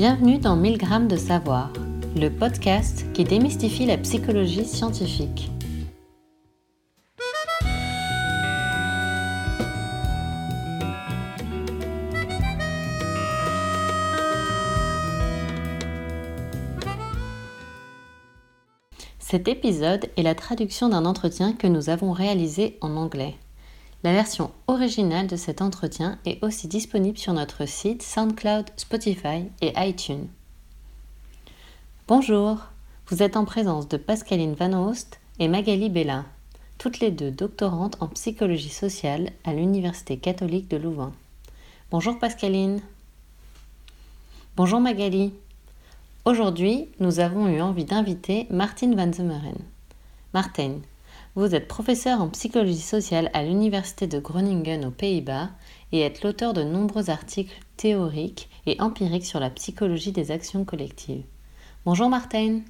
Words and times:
Bienvenue 0.00 0.38
dans 0.38 0.56
1000 0.56 0.78
grammes 0.78 1.08
de 1.08 1.16
savoir, 1.18 1.70
le 2.16 2.30
podcast 2.30 3.04
qui 3.12 3.22
démystifie 3.22 3.84
la 3.84 3.98
psychologie 3.98 4.64
scientifique. 4.64 5.50
Cet 19.18 19.48
épisode 19.48 20.08
est 20.16 20.22
la 20.22 20.34
traduction 20.34 20.88
d'un 20.88 21.04
entretien 21.04 21.52
que 21.52 21.66
nous 21.66 21.90
avons 21.90 22.12
réalisé 22.12 22.78
en 22.80 22.96
anglais. 22.96 23.36
La 24.02 24.14
version 24.14 24.50
originale 24.66 25.26
de 25.26 25.36
cet 25.36 25.60
entretien 25.60 26.18
est 26.24 26.42
aussi 26.42 26.68
disponible 26.68 27.18
sur 27.18 27.34
notre 27.34 27.66
site 27.66 28.02
SoundCloud, 28.02 28.70
Spotify 28.76 29.44
et 29.60 29.74
iTunes. 29.76 30.28
Bonjour, 32.08 32.56
vous 33.08 33.22
êtes 33.22 33.36
en 33.36 33.44
présence 33.44 33.88
de 33.88 33.98
Pascaline 33.98 34.54
Van 34.54 34.72
Oost 34.72 35.20
et 35.38 35.48
Magali 35.48 35.90
Bella, 35.90 36.24
toutes 36.78 37.00
les 37.00 37.10
deux 37.10 37.30
doctorantes 37.30 37.98
en 38.00 38.08
psychologie 38.08 38.70
sociale 38.70 39.32
à 39.44 39.52
l'Université 39.52 40.16
catholique 40.16 40.70
de 40.70 40.78
Louvain. 40.78 41.12
Bonjour 41.90 42.18
Pascaline. 42.18 42.80
Bonjour 44.56 44.80
Magali. 44.80 45.34
Aujourd'hui, 46.24 46.88
nous 47.00 47.20
avons 47.20 47.48
eu 47.48 47.60
envie 47.60 47.84
d'inviter 47.84 48.46
Martine 48.48 48.96
Van 48.96 49.12
Zemeren. 49.12 49.58
Martine, 50.32 50.80
vous 51.36 51.54
êtes 51.54 51.68
professeur 51.68 52.20
en 52.20 52.28
psychologie 52.28 52.80
sociale 52.80 53.30
à 53.34 53.42
l'Université 53.42 54.06
de 54.06 54.18
Groningen 54.18 54.84
aux 54.84 54.90
Pays-Bas 54.90 55.50
et 55.92 56.00
êtes 56.00 56.22
l'auteur 56.22 56.52
de 56.52 56.62
nombreux 56.62 57.08
articles 57.08 57.54
théoriques 57.76 58.48
et 58.66 58.80
empiriques 58.80 59.26
sur 59.26 59.38
la 59.38 59.50
psychologie 59.50 60.12
des 60.12 60.32
actions 60.32 60.64
collectives. 60.64 61.22
Bonjour 61.84 62.08
Martine. 62.08 62.62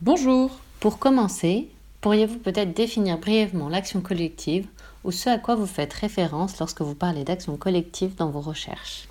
Bonjour. 0.00 0.50
Pour 0.80 0.98
commencer, 0.98 1.68
pourriez-vous 2.00 2.38
peut-être 2.38 2.72
définir 2.72 3.18
brièvement 3.18 3.68
l'action 3.68 4.00
collective 4.00 4.66
ou 5.04 5.12
ce 5.12 5.28
à 5.28 5.38
quoi 5.38 5.54
vous 5.54 5.66
faites 5.66 5.92
référence 5.92 6.58
lorsque 6.58 6.80
vous 6.80 6.94
parlez 6.94 7.22
d'action 7.22 7.56
collective 7.56 8.14
dans 8.16 8.30
vos 8.30 8.40
recherches? 8.40 9.08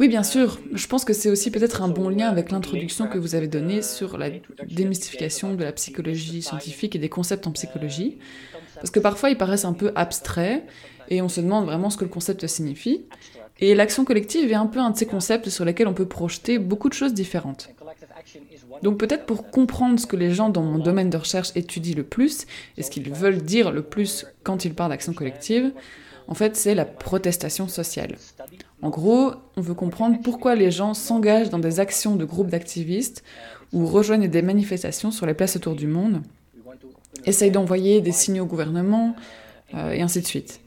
Oui, 0.00 0.08
bien 0.08 0.22
sûr. 0.22 0.58
Je 0.72 0.86
pense 0.86 1.04
que 1.04 1.12
c'est 1.12 1.30
aussi 1.30 1.50
peut-être 1.50 1.82
un 1.82 1.88
bon 1.88 2.08
lien 2.08 2.28
avec 2.28 2.50
l'introduction 2.50 3.08
que 3.08 3.18
vous 3.18 3.34
avez 3.34 3.48
donnée 3.48 3.82
sur 3.82 4.16
la 4.16 4.30
démystification 4.68 5.54
de 5.54 5.64
la 5.64 5.72
psychologie 5.72 6.42
scientifique 6.42 6.94
et 6.96 6.98
des 6.98 7.08
concepts 7.08 7.46
en 7.46 7.52
psychologie. 7.52 8.18
Parce 8.76 8.90
que 8.90 9.00
parfois, 9.00 9.30
ils 9.30 9.38
paraissent 9.38 9.64
un 9.64 9.72
peu 9.72 9.92
abstraits 9.94 10.64
et 11.08 11.22
on 11.22 11.28
se 11.28 11.40
demande 11.40 11.64
vraiment 11.64 11.90
ce 11.90 11.96
que 11.96 12.04
le 12.04 12.10
concept 12.10 12.46
signifie. 12.46 13.06
Et 13.60 13.74
l'action 13.74 14.04
collective 14.04 14.50
est 14.52 14.54
un 14.54 14.66
peu 14.66 14.78
un 14.78 14.90
de 14.90 14.96
ces 14.96 15.06
concepts 15.06 15.48
sur 15.48 15.64
lesquels 15.64 15.88
on 15.88 15.94
peut 15.94 16.06
projeter 16.06 16.58
beaucoup 16.58 16.88
de 16.88 16.94
choses 16.94 17.12
différentes. 17.12 17.70
Donc 18.82 18.98
peut-être 18.98 19.26
pour 19.26 19.50
comprendre 19.50 19.98
ce 19.98 20.06
que 20.06 20.14
les 20.14 20.32
gens 20.32 20.48
dans 20.48 20.62
mon 20.62 20.78
domaine 20.78 21.10
de 21.10 21.16
recherche 21.16 21.50
étudient 21.56 21.96
le 21.96 22.04
plus 22.04 22.46
et 22.76 22.82
ce 22.82 22.90
qu'ils 22.90 23.10
veulent 23.12 23.42
dire 23.42 23.72
le 23.72 23.82
plus 23.82 24.26
quand 24.44 24.64
ils 24.64 24.74
parlent 24.74 24.90
d'action 24.90 25.12
collective, 25.12 25.72
en 26.28 26.34
fait 26.34 26.56
c'est 26.56 26.74
la 26.74 26.84
protestation 26.84 27.66
sociale. 27.68 28.16
En 28.80 28.90
gros, 28.90 29.32
on 29.56 29.60
veut 29.60 29.74
comprendre 29.74 30.18
pourquoi 30.22 30.54
les 30.54 30.70
gens 30.70 30.94
s'engagent 30.94 31.50
dans 31.50 31.58
des 31.58 31.80
actions 31.80 32.14
de 32.14 32.24
groupes 32.24 32.50
d'activistes 32.50 33.24
ou 33.72 33.86
rejoignent 33.86 34.28
des 34.28 34.42
manifestations 34.42 35.10
sur 35.10 35.26
les 35.26 35.34
places 35.34 35.56
autour 35.56 35.74
du 35.74 35.86
monde, 35.86 36.22
essayent 37.24 37.50
d'envoyer 37.50 38.00
des 38.00 38.12
signaux 38.12 38.44
au 38.44 38.46
gouvernement, 38.46 39.16
euh, 39.74 39.90
et 39.90 40.00
ainsi 40.00 40.20
de 40.20 40.26
suite. 40.26 40.60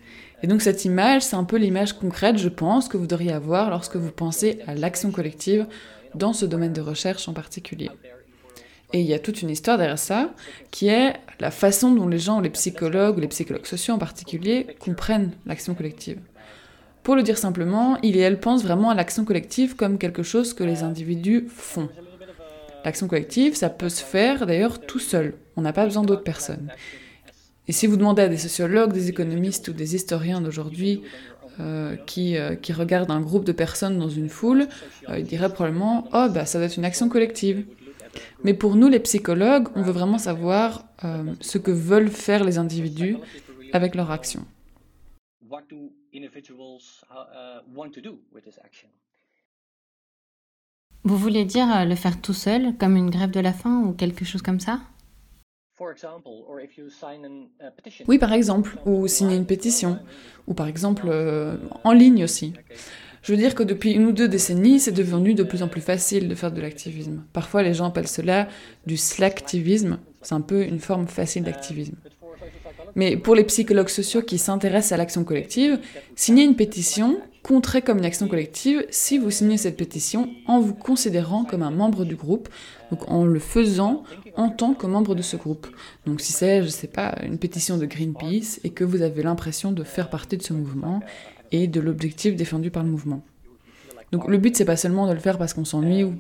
Et 0.43 0.47
donc 0.47 0.61
cette 0.61 0.85
image, 0.85 1.21
c'est 1.21 1.35
un 1.35 1.43
peu 1.43 1.57
l'image 1.57 1.93
concrète, 1.93 2.37
je 2.37 2.49
pense, 2.49 2.87
que 2.87 2.97
vous 2.97 3.07
devriez 3.07 3.31
avoir 3.31 3.69
lorsque 3.69 3.95
vous 3.95 4.11
pensez 4.11 4.59
à 4.67 4.75
l'action 4.75 5.11
collective 5.11 5.67
dans 6.15 6.33
ce 6.33 6.45
domaine 6.45 6.73
de 6.73 6.81
recherche 6.81 7.27
en 7.27 7.33
particulier. 7.33 7.89
Et 8.93 8.99
il 8.99 9.07
y 9.07 9.13
a 9.13 9.19
toute 9.19 9.41
une 9.41 9.49
histoire 9.49 9.77
derrière 9.77 9.99
ça, 9.99 10.33
qui 10.69 10.87
est 10.87 11.13
la 11.39 11.51
façon 11.51 11.91
dont 11.93 12.07
les 12.07 12.19
gens, 12.19 12.39
les 12.39 12.49
psychologues, 12.49 13.19
les 13.19 13.27
psychologues 13.27 13.65
sociaux 13.65 13.93
en 13.93 13.97
particulier, 13.97 14.67
comprennent 14.79 15.31
l'action 15.45 15.75
collective. 15.75 16.19
Pour 17.03 17.15
le 17.15 17.23
dire 17.23 17.37
simplement, 17.37 17.97
il 18.03 18.17
et 18.17 18.19
elle 18.19 18.39
pensent 18.39 18.63
vraiment 18.63 18.89
à 18.89 18.95
l'action 18.95 19.25
collective 19.25 19.75
comme 19.75 19.97
quelque 19.97 20.23
chose 20.23 20.53
que 20.53 20.63
les 20.63 20.83
individus 20.83 21.47
font. 21.49 21.89
L'action 22.85 23.07
collective, 23.07 23.55
ça 23.55 23.69
peut 23.69 23.89
se 23.89 24.03
faire 24.03 24.45
d'ailleurs 24.45 24.81
tout 24.81 24.99
seul. 24.99 25.35
On 25.55 25.61
n'a 25.61 25.73
pas 25.73 25.85
besoin 25.85 26.03
d'autres 26.03 26.23
personnes. 26.23 26.71
Et 27.67 27.71
si 27.71 27.87
vous 27.87 27.97
demandez 27.97 28.23
à 28.23 28.27
des 28.27 28.37
sociologues, 28.37 28.91
des 28.91 29.09
économistes 29.09 29.67
ou 29.67 29.73
des 29.73 29.95
historiens 29.95 30.41
d'aujourd'hui 30.41 31.03
euh, 31.59 31.95
qui, 32.05 32.37
euh, 32.37 32.55
qui, 32.55 32.73
regardent 32.73 33.11
un 33.11 33.21
groupe 33.21 33.45
de 33.45 33.51
personnes 33.51 33.99
dans 33.99 34.09
une 34.09 34.29
foule, 34.29 34.67
euh, 35.09 35.19
ils 35.19 35.25
diraient 35.25 35.53
probablement 35.53 36.07
Oh, 36.13 36.27
bah 36.33 36.45
ça 36.45 36.57
doit 36.57 36.67
être 36.67 36.77
une 36.77 36.85
action 36.85 37.07
collective. 37.07 37.65
Mais 38.43 38.53
pour 38.53 38.75
nous, 38.75 38.87
les 38.87 38.99
psychologues, 38.99 39.67
on 39.75 39.81
veut 39.81 39.91
vraiment 39.91 40.17
savoir 40.17 40.85
ce 41.39 41.57
que 41.57 41.71
veulent 41.71 42.09
faire 42.09 42.43
les 42.43 42.57
individus 42.57 43.17
avec 43.73 43.95
leur 43.95 44.11
action. 44.11 44.45
Vous 51.03 51.17
voulez 51.17 51.45
dire 51.45 51.67
euh, 51.75 51.85
le 51.85 51.95
faire 51.95 52.21
tout 52.21 52.33
seul, 52.33 52.77
comme 52.77 52.95
une 52.95 53.09
grève 53.09 53.31
de 53.31 53.39
la 53.39 53.53
faim 53.53 53.83
ou 53.85 53.93
quelque 53.93 54.23
chose 54.23 54.41
comme 54.41 54.59
ça? 54.59 54.81
Oui, 58.07 58.19
par 58.19 58.33
exemple, 58.33 58.77
ou 58.85 59.07
signer 59.07 59.35
une 59.35 59.47
pétition, 59.47 59.99
ou 60.45 60.53
par 60.53 60.67
exemple 60.67 61.07
euh, 61.07 61.57
en 61.83 61.91
ligne 61.91 62.23
aussi. 62.23 62.53
Je 63.21 63.33
veux 63.33 63.37
dire 63.37 63.53
que 63.53 63.63
depuis 63.63 63.91
une 63.91 64.05
ou 64.05 64.11
deux 64.11 64.27
décennies, 64.27 64.79
c'est 64.79 64.91
devenu 64.91 65.33
de 65.33 65.43
plus 65.43 65.61
en 65.61 65.67
plus 65.67 65.81
facile 65.81 66.27
de 66.27 66.35
faire 66.35 66.51
de 66.51 66.61
l'activisme. 66.61 67.23
Parfois, 67.33 67.61
les 67.61 67.73
gens 67.73 67.85
appellent 67.85 68.07
cela 68.07 68.47
du 68.87 68.97
slacktivisme. 68.97 69.99
C'est 70.21 70.33
un 70.33 70.41
peu 70.41 70.63
une 70.63 70.79
forme 70.79 71.07
facile 71.07 71.43
d'activisme. 71.43 71.95
Mais 72.95 73.15
pour 73.15 73.35
les 73.35 73.43
psychologues 73.43 73.89
sociaux 73.89 74.21
qui 74.21 74.37
s'intéressent 74.37 74.91
à 74.91 74.97
l'action 74.97 75.23
collective, 75.23 75.79
signer 76.15 76.43
une 76.43 76.55
pétition 76.55 77.19
compterait 77.43 77.81
comme 77.81 77.97
une 77.97 78.05
action 78.05 78.27
collective 78.27 78.85
si 78.91 79.17
vous 79.17 79.31
signez 79.31 79.57
cette 79.57 79.77
pétition 79.77 80.29
en 80.47 80.59
vous 80.59 80.75
considérant 80.75 81.43
comme 81.43 81.63
un 81.63 81.71
membre 81.71 82.05
du 82.05 82.15
groupe, 82.15 82.49
donc 82.91 83.09
en 83.09 83.25
le 83.25 83.39
faisant 83.39 84.03
en 84.35 84.49
tant 84.49 84.73
que 84.73 84.85
membre 84.85 85.15
de 85.15 85.21
ce 85.21 85.37
groupe. 85.37 85.67
Donc 86.05 86.21
si 86.21 86.33
c'est, 86.33 86.61
je 86.63 86.67
sais 86.67 86.87
pas, 86.87 87.15
une 87.23 87.39
pétition 87.39 87.77
de 87.77 87.85
Greenpeace 87.85 88.59
et 88.63 88.69
que 88.69 88.83
vous 88.83 89.01
avez 89.01 89.23
l'impression 89.23 89.71
de 89.71 89.83
faire 89.83 90.09
partie 90.09 90.37
de 90.37 90.43
ce 90.43 90.53
mouvement 90.53 91.01
et 91.51 91.67
de 91.67 91.79
l'objectif 91.79 92.35
défendu 92.35 92.71
par 92.71 92.83
le 92.83 92.89
mouvement. 92.89 93.21
Donc 94.11 94.27
le 94.27 94.37
but 94.37 94.55
c'est 94.55 94.65
pas 94.65 94.75
seulement 94.75 95.07
de 95.07 95.13
le 95.13 95.19
faire 95.19 95.37
parce 95.37 95.53
qu'on 95.53 95.65
s'ennuie 95.65 96.03
ou 96.03 96.15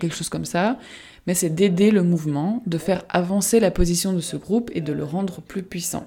quelque 0.00 0.14
chose 0.14 0.28
comme 0.28 0.44
ça, 0.44 0.78
mais 1.26 1.34
c'est 1.34 1.50
d'aider 1.50 1.90
le 1.90 2.02
mouvement, 2.02 2.62
de 2.66 2.78
faire 2.78 3.04
avancer 3.08 3.60
la 3.60 3.70
position 3.70 4.12
de 4.12 4.20
ce 4.20 4.36
groupe 4.36 4.70
et 4.74 4.80
de 4.80 4.92
le 4.92 5.04
rendre 5.04 5.40
plus 5.40 5.62
puissant, 5.62 6.06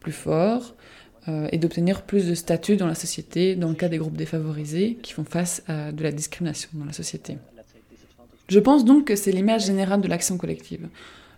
plus 0.00 0.12
fort, 0.12 0.74
euh, 1.26 1.48
et 1.52 1.58
d'obtenir 1.58 2.02
plus 2.02 2.26
de 2.28 2.34
statut 2.34 2.76
dans 2.76 2.86
la 2.86 2.94
société, 2.94 3.56
dans 3.56 3.68
le 3.68 3.74
cas 3.74 3.88
des 3.88 3.98
groupes 3.98 4.16
défavorisés 4.16 4.98
qui 5.02 5.12
font 5.12 5.24
face 5.24 5.62
à 5.66 5.90
de 5.90 6.02
la 6.02 6.12
discrimination 6.12 6.68
dans 6.74 6.84
la 6.84 6.92
société. 6.92 7.38
Je 8.48 8.58
pense 8.60 8.84
donc 8.84 9.06
que 9.06 9.16
c'est 9.16 9.32
l'image 9.32 9.64
générale 9.64 10.02
de 10.02 10.08
l'action 10.08 10.36
collective. 10.36 10.88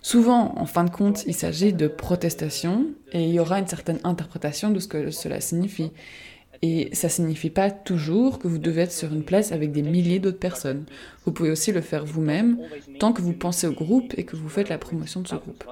Souvent, 0.02 0.54
en 0.58 0.66
fin 0.66 0.84
de 0.84 0.90
compte, 0.90 1.24
il 1.26 1.34
s'agit 1.34 1.72
de 1.72 1.86
protestation, 1.86 2.86
et 3.12 3.24
il 3.24 3.32
y 3.32 3.40
aura 3.40 3.58
une 3.60 3.66
certaine 3.66 4.00
interprétation 4.04 4.70
de 4.70 4.78
ce 4.80 4.88
que 4.88 5.10
cela 5.10 5.40
signifie. 5.40 5.92
Et 6.62 6.94
ça 6.94 7.08
signifie 7.08 7.50
pas 7.50 7.70
toujours 7.70 8.38
que 8.38 8.48
vous 8.48 8.58
devez 8.58 8.82
être 8.82 8.92
sur 8.92 9.12
une 9.12 9.24
place 9.24 9.52
avec 9.52 9.72
des 9.72 9.82
milliers 9.82 10.18
d'autres 10.18 10.38
personnes. 10.38 10.86
Vous 11.24 11.32
pouvez 11.32 11.50
aussi 11.50 11.72
le 11.72 11.80
faire 11.80 12.04
vous-même, 12.04 12.58
tant 12.98 13.12
que 13.12 13.22
vous 13.22 13.32
pensez 13.32 13.66
au 13.66 13.72
groupe 13.72 14.14
et 14.16 14.24
que 14.24 14.36
vous 14.36 14.48
faites 14.48 14.68
la 14.68 14.78
promotion 14.78 15.20
de 15.20 15.28
ce 15.28 15.36
groupe. 15.36 15.64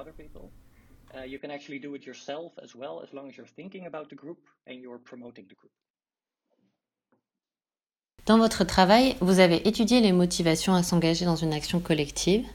Dans 8.25 8.37
votre 8.39 8.63
travail, 8.63 9.15
vous 9.21 9.39
avez 9.39 9.67
étudié 9.67 10.01
les 10.01 10.11
motivations 10.11 10.73
à 10.73 10.81
s'engager 10.81 11.25
dans 11.25 11.35
une 11.35 11.53
action 11.53 11.79
collective. 11.79 12.45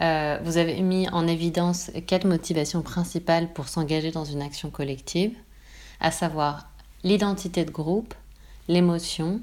Euh, 0.00 0.38
vous 0.42 0.56
avez 0.56 0.80
mis 0.80 1.08
en 1.10 1.28
évidence 1.28 1.90
quatre 2.06 2.26
motivations 2.26 2.82
principales 2.82 3.52
pour 3.52 3.68
s'engager 3.68 4.10
dans 4.10 4.24
une 4.24 4.42
action 4.42 4.70
collective, 4.70 5.36
à 6.00 6.10
savoir 6.10 6.69
l'identité 7.04 7.64
de 7.64 7.70
groupe, 7.70 8.14
l'émotion, 8.68 9.40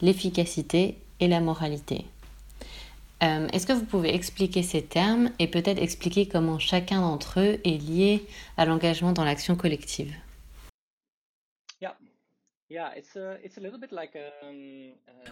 l'efficacité 0.00 0.98
et 1.20 1.28
la 1.28 1.40
moralité. 1.40 2.04
Euh, 3.22 3.46
est-ce 3.52 3.66
que 3.66 3.72
vous 3.72 3.84
pouvez 3.84 4.14
expliquer 4.14 4.62
ces 4.62 4.82
termes 4.82 5.30
et 5.38 5.46
peut-être 5.46 5.80
expliquer 5.80 6.26
comment 6.26 6.58
chacun 6.58 7.00
d'entre 7.00 7.40
eux 7.40 7.60
est 7.64 7.80
lié 7.80 8.24
à 8.56 8.64
l'engagement 8.64 9.12
dans 9.12 9.24
l'action 9.24 9.54
collective? 9.54 10.12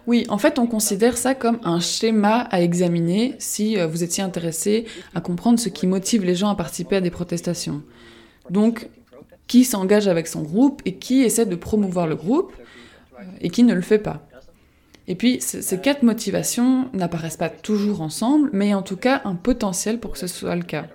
Oui, 0.06 0.26
en 0.28 0.38
fait, 0.38 0.58
on 0.58 0.66
considère 0.66 1.16
ça 1.16 1.34
comme 1.34 1.58
un 1.64 1.80
schéma 1.80 2.40
à 2.50 2.60
examiner 2.60 3.34
si 3.38 3.78
euh, 3.78 3.86
vous 3.86 4.04
étiez 4.04 4.22
intéressé 4.22 4.86
à 5.14 5.20
comprendre 5.20 5.58
ce 5.58 5.68
qui 5.68 5.86
motive 5.86 6.24
les 6.24 6.34
gens 6.34 6.48
à 6.48 6.54
participer 6.54 6.96
à 6.96 7.00
des 7.00 7.10
protestations. 7.10 7.82
Donc, 8.50 8.88
qui 9.50 9.64
s'engage 9.64 10.06
avec 10.06 10.28
son 10.28 10.42
groupe 10.42 10.80
et 10.84 10.94
qui 10.94 11.22
essaie 11.22 11.44
de 11.44 11.56
promouvoir 11.56 12.06
le 12.06 12.14
groupe 12.14 12.52
et 13.40 13.50
qui 13.50 13.64
ne 13.64 13.74
le 13.74 13.80
fait 13.80 13.98
pas. 13.98 14.24
Et 15.08 15.16
puis, 15.16 15.40
ces 15.40 15.80
quatre 15.80 16.04
motivations 16.04 16.88
n'apparaissent 16.92 17.36
pas 17.36 17.48
toujours 17.48 18.00
ensemble, 18.00 18.50
mais 18.52 18.74
en 18.74 18.82
tout 18.82 18.96
cas 18.96 19.22
un 19.24 19.34
potentiel 19.34 19.98
pour 19.98 20.12
que 20.12 20.18
ce 20.18 20.28
soit 20.28 20.54
le 20.54 20.62
cas. 20.62 20.86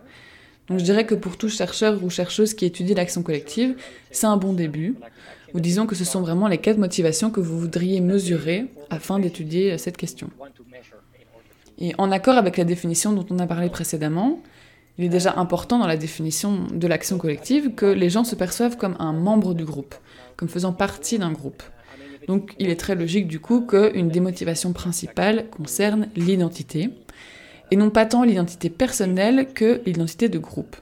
Donc 0.69 0.79
je 0.79 0.85
dirais 0.85 1.05
que 1.05 1.15
pour 1.15 1.35
tout 1.35 1.49
chercheur 1.49 2.01
ou 2.01 2.09
chercheuse 2.09 2.53
qui 2.53 2.63
étudie 2.65 2.93
l'action 2.93 3.23
collective, 3.23 3.75
c'est 4.11 4.25
un 4.25 4.37
bon 4.37 4.53
début. 4.53 4.95
Ou 5.53 5.59
disons 5.59 5.85
que 5.85 5.95
ce 5.95 6.05
sont 6.05 6.21
vraiment 6.21 6.47
les 6.47 6.57
quatre 6.57 6.77
motivations 6.77 7.31
que 7.31 7.41
vous 7.41 7.59
voudriez 7.59 7.99
mesurer 7.99 8.67
afin 8.89 9.19
d'étudier 9.19 9.77
cette 9.77 9.97
question. 9.97 10.29
Et 11.77 11.93
en 11.97 12.09
accord 12.09 12.37
avec 12.37 12.55
la 12.55 12.63
définition 12.63 13.11
dont 13.11 13.25
on 13.31 13.39
a 13.39 13.47
parlé 13.47 13.69
précédemment, 13.69 14.41
il 14.97 15.05
est 15.05 15.09
déjà 15.09 15.33
important 15.37 15.77
dans 15.79 15.87
la 15.87 15.97
définition 15.97 16.67
de 16.71 16.87
l'action 16.87 17.17
collective 17.17 17.75
que 17.75 17.85
les 17.85 18.09
gens 18.09 18.23
se 18.23 18.35
perçoivent 18.35 18.77
comme 18.77 18.95
un 18.99 19.13
membre 19.13 19.53
du 19.53 19.65
groupe, 19.65 19.95
comme 20.37 20.49
faisant 20.49 20.73
partie 20.73 21.19
d'un 21.19 21.31
groupe. 21.31 21.63
Donc 22.27 22.55
il 22.59 22.69
est 22.69 22.79
très 22.79 22.95
logique 22.95 23.27
du 23.27 23.39
coup 23.39 23.61
qu'une 23.61 24.09
des 24.09 24.19
motivations 24.19 24.73
principales 24.73 25.49
concerne 25.49 26.07
l'identité, 26.15 26.89
et 27.71 27.75
non 27.75 27.89
pas 27.89 28.05
tant 28.05 28.23
l'identité 28.23 28.69
personnelle 28.69 29.47
que 29.53 29.81
l'identité 29.85 30.29
de 30.29 30.39
groupe. 30.39 30.75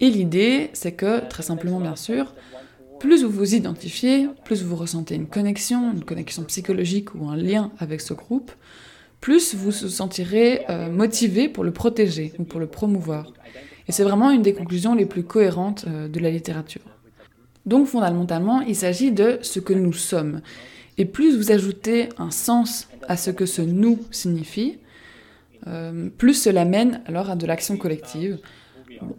Et 0.00 0.10
l'idée, 0.10 0.70
c'est 0.74 0.92
que, 0.92 1.28
très 1.28 1.42
simplement 1.42 1.80
bien 1.80 1.96
sûr, 1.96 2.34
plus 3.00 3.24
vous 3.24 3.30
vous 3.30 3.54
identifiez, 3.54 4.28
plus 4.44 4.62
vous 4.62 4.76
ressentez 4.76 5.14
une 5.14 5.26
connexion, 5.26 5.92
une 5.92 6.04
connexion 6.04 6.44
psychologique 6.44 7.14
ou 7.14 7.28
un 7.28 7.36
lien 7.36 7.70
avec 7.78 8.00
ce 8.00 8.14
groupe, 8.14 8.52
plus 9.20 9.54
vous 9.54 9.70
vous 9.70 9.88
sentirez 9.88 10.64
euh, 10.70 10.90
motivé 10.90 11.48
pour 11.48 11.64
le 11.64 11.72
protéger 11.72 12.32
ou 12.38 12.44
pour 12.44 12.60
le 12.60 12.66
promouvoir. 12.66 13.32
Et 13.88 13.92
c'est 13.92 14.04
vraiment 14.04 14.30
une 14.30 14.42
des 14.42 14.54
conclusions 14.54 14.94
les 14.94 15.06
plus 15.06 15.24
cohérentes 15.24 15.84
euh, 15.88 16.08
de 16.08 16.20
la 16.20 16.30
littérature. 16.30 16.82
Donc 17.66 17.86
fondamentalement, 17.86 18.60
il 18.60 18.76
s'agit 18.76 19.12
de 19.12 19.38
ce 19.42 19.60
que 19.60 19.72
nous 19.72 19.92
sommes. 19.92 20.40
Et 20.96 21.04
plus 21.04 21.36
vous 21.36 21.52
ajoutez 21.52 22.08
un 22.18 22.30
sens 22.30 22.88
à 23.08 23.16
ce 23.16 23.30
que 23.30 23.46
ce 23.46 23.62
nous 23.62 23.98
signifie, 24.10 24.78
euh, 25.66 26.08
plus 26.16 26.34
cela 26.34 26.64
mène 26.64 27.02
alors 27.06 27.30
à 27.30 27.36
de 27.36 27.46
l'action 27.46 27.76
collective, 27.76 28.38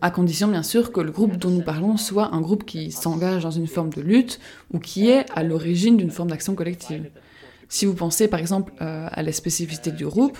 à 0.02 0.12
condition 0.12 0.48
bien 0.48 0.63
sûr 0.63 0.92
que 0.92 1.00
le 1.00 1.12
groupe 1.12 1.38
dont 1.38 1.50
nous 1.50 1.62
parlons 1.62 1.95
soit 1.98 2.34
un 2.34 2.42
groupe 2.42 2.66
qui 2.66 2.92
s'engage 2.92 3.44
dans 3.44 3.52
une 3.52 3.68
forme 3.68 3.92
de 3.92 4.02
lutte 4.02 4.40
ou 4.74 4.80
qui 4.80 5.10
est 5.10 5.25
à 5.36 5.44
l'origine 5.44 5.95
d'une 5.95 6.12
forme 6.12 6.30
d'action 6.30 6.56
collective. 6.56 7.10
Si 7.69 7.86
vous 7.86 7.94
pensez 7.94 8.27
par 8.27 8.39
exemple 8.39 8.74
euh, 8.81 9.07
à 9.12 9.24
la 9.24 9.31
spécificité 9.31 9.92
du 9.92 10.06
groupe, 10.06 10.38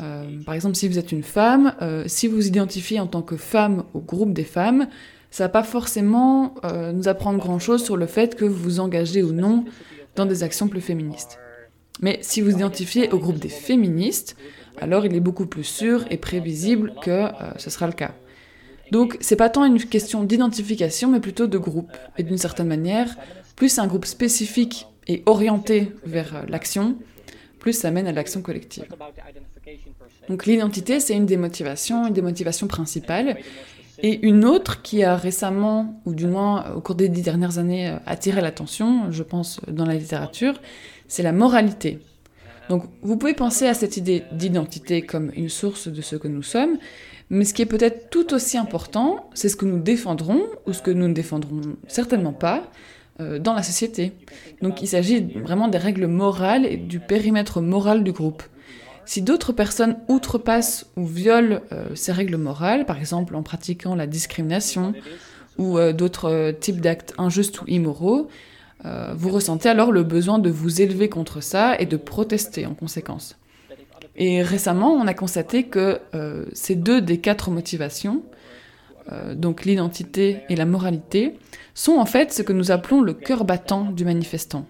euh, 0.00 0.24
par 0.44 0.54
exemple 0.54 0.74
si 0.74 0.88
vous 0.88 0.98
êtes 0.98 1.12
une 1.12 1.22
femme, 1.22 1.74
si 2.06 2.26
vous 2.26 2.46
identifiez 2.46 3.00
en 3.00 3.06
tant 3.06 3.22
que 3.22 3.36
femme 3.36 3.84
au 3.94 4.00
groupe 4.00 4.32
des 4.32 4.44
femmes, 4.44 4.88
ça 5.30 5.44
va 5.44 5.48
pas 5.50 5.62
forcément 5.62 6.54
nous 6.94 7.06
apprendre 7.06 7.38
grand-chose 7.38 7.84
sur 7.84 7.96
le 7.96 8.06
fait 8.06 8.34
que 8.34 8.44
vous 8.44 8.62
vous 8.62 8.80
engagez 8.80 9.22
ou 9.22 9.32
non 9.32 9.64
dans 10.16 10.24
des 10.24 10.42
actions 10.42 10.68
plus 10.68 10.80
féministes. 10.80 11.38
Mais 12.00 12.18
si 12.22 12.40
vous 12.40 12.50
identifiez 12.50 13.10
au 13.10 13.18
groupe 13.18 13.38
des 13.38 13.48
féministes, 13.48 14.36
alors 14.80 15.04
il 15.06 15.14
est 15.14 15.20
beaucoup 15.20 15.46
plus 15.46 15.64
sûr 15.64 16.04
et 16.10 16.16
prévisible 16.16 16.94
que 17.02 17.10
euh, 17.10 17.30
ce 17.56 17.70
sera 17.70 17.86
le 17.86 17.92
cas. 17.92 18.12
Donc 18.92 19.16
c'est 19.20 19.36
pas 19.36 19.50
tant 19.50 19.64
une 19.64 19.82
question 19.82 20.24
d'identification, 20.24 21.10
mais 21.10 21.20
plutôt 21.20 21.46
de 21.46 21.58
groupe. 21.58 21.90
Et 22.16 22.22
d'une 22.22 22.38
certaine 22.38 22.68
manière, 22.68 23.16
plus 23.56 23.78
un 23.78 23.86
groupe 23.86 24.06
spécifique 24.06 24.86
et 25.08 25.22
orienté 25.26 25.90
vers 26.04 26.44
l'action, 26.48 26.96
plus 27.58 27.72
ça 27.72 27.90
mène 27.90 28.06
à 28.06 28.12
l'action 28.12 28.42
collective. 28.42 28.84
Donc 30.28 30.46
l'identité, 30.46 31.00
c'est 31.00 31.14
une 31.14 31.26
des 31.26 31.36
motivations, 31.36 32.06
une 32.06 32.14
des 32.14 32.22
motivations 32.22 32.66
principales. 32.66 33.38
Et 34.00 34.24
une 34.24 34.44
autre 34.44 34.80
qui 34.82 35.02
a 35.02 35.16
récemment, 35.16 36.00
ou 36.04 36.14
du 36.14 36.28
moins 36.28 36.72
au 36.72 36.80
cours 36.80 36.94
des 36.94 37.08
dix 37.08 37.22
dernières 37.22 37.58
années, 37.58 37.96
attiré 38.06 38.40
l'attention, 38.40 39.10
je 39.10 39.24
pense, 39.24 39.60
dans 39.66 39.84
la 39.84 39.94
littérature, 39.94 40.60
c'est 41.08 41.24
la 41.24 41.32
moralité. 41.32 41.98
Donc 42.68 42.84
vous 43.02 43.16
pouvez 43.16 43.34
penser 43.34 43.66
à 43.66 43.74
cette 43.74 43.96
idée 43.96 44.22
d'identité 44.30 45.02
comme 45.02 45.32
une 45.34 45.48
source 45.48 45.88
de 45.88 46.00
ce 46.00 46.14
que 46.14 46.28
nous 46.28 46.42
sommes, 46.42 46.78
mais 47.30 47.44
ce 47.44 47.54
qui 47.54 47.62
est 47.62 47.66
peut-être 47.66 48.08
tout 48.10 48.34
aussi 48.34 48.56
important, 48.56 49.28
c'est 49.34 49.48
ce 49.48 49.56
que 49.56 49.64
nous 49.64 49.80
défendrons 49.80 50.42
ou 50.66 50.72
ce 50.72 50.82
que 50.82 50.90
nous 50.90 51.08
ne 51.08 51.14
défendrons 51.14 51.60
certainement 51.88 52.32
pas 52.32 52.70
dans 53.18 53.54
la 53.54 53.62
société. 53.62 54.12
Donc 54.62 54.82
il 54.82 54.86
s'agit 54.86 55.20
vraiment 55.20 55.68
des 55.68 55.78
règles 55.78 56.06
morales 56.06 56.64
et 56.66 56.76
du 56.76 57.00
périmètre 57.00 57.60
moral 57.60 58.04
du 58.04 58.12
groupe. 58.12 58.42
Si 59.08 59.22
d'autres 59.22 59.52
personnes 59.52 59.96
outrepassent 60.08 60.84
ou 60.96 61.06
violent 61.06 61.60
euh, 61.72 61.94
ces 61.94 62.12
règles 62.12 62.36
morales, 62.36 62.84
par 62.84 62.98
exemple 62.98 63.36
en 63.36 63.42
pratiquant 63.42 63.94
la 63.94 64.06
discrimination 64.06 64.92
ou 65.56 65.78
euh, 65.78 65.94
d'autres 65.94 66.52
types 66.60 66.82
d'actes 66.82 67.14
injustes 67.16 67.62
ou 67.62 67.64
immoraux, 67.68 68.28
euh, 68.84 69.14
vous 69.16 69.30
ressentez 69.30 69.70
alors 69.70 69.92
le 69.92 70.02
besoin 70.02 70.38
de 70.38 70.50
vous 70.50 70.82
élever 70.82 71.08
contre 71.08 71.40
ça 71.40 71.80
et 71.80 71.86
de 71.86 71.96
protester 71.96 72.66
en 72.66 72.74
conséquence. 72.74 73.38
Et 74.16 74.42
récemment, 74.42 74.92
on 74.92 75.06
a 75.06 75.14
constaté 75.14 75.64
que 75.64 76.00
euh, 76.14 76.44
ces 76.52 76.74
deux 76.74 77.00
des 77.00 77.18
quatre 77.18 77.50
motivations, 77.50 78.22
euh, 78.22 78.37
donc 79.34 79.64
l'identité 79.64 80.40
et 80.48 80.56
la 80.56 80.64
moralité, 80.64 81.38
sont 81.74 81.96
en 81.96 82.06
fait 82.06 82.32
ce 82.32 82.42
que 82.42 82.52
nous 82.52 82.70
appelons 82.70 83.00
le 83.00 83.14
cœur 83.14 83.44
battant 83.44 83.90
du 83.90 84.04
manifestant. 84.04 84.66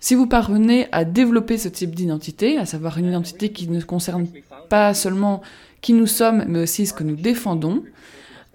Si 0.00 0.14
vous 0.14 0.26
parvenez 0.26 0.88
à 0.92 1.04
développer 1.04 1.56
ce 1.56 1.68
type 1.68 1.94
d'identité, 1.94 2.58
à 2.58 2.66
savoir 2.66 2.98
une 2.98 3.06
identité 3.06 3.50
qui 3.50 3.68
ne 3.68 3.80
concerne 3.80 4.26
pas 4.68 4.92
seulement 4.92 5.40
qui 5.80 5.92
nous 5.92 6.06
sommes, 6.06 6.44
mais 6.46 6.60
aussi 6.60 6.86
ce 6.86 6.92
que 6.92 7.04
nous 7.04 7.16
défendons, 7.16 7.82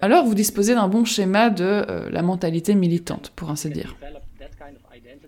alors 0.00 0.24
vous 0.24 0.34
disposez 0.34 0.74
d'un 0.74 0.88
bon 0.88 1.04
schéma 1.04 1.50
de 1.50 1.84
la 2.10 2.22
mentalité 2.22 2.74
militante, 2.74 3.32
pour 3.34 3.50
ainsi 3.50 3.70
dire. 3.70 3.96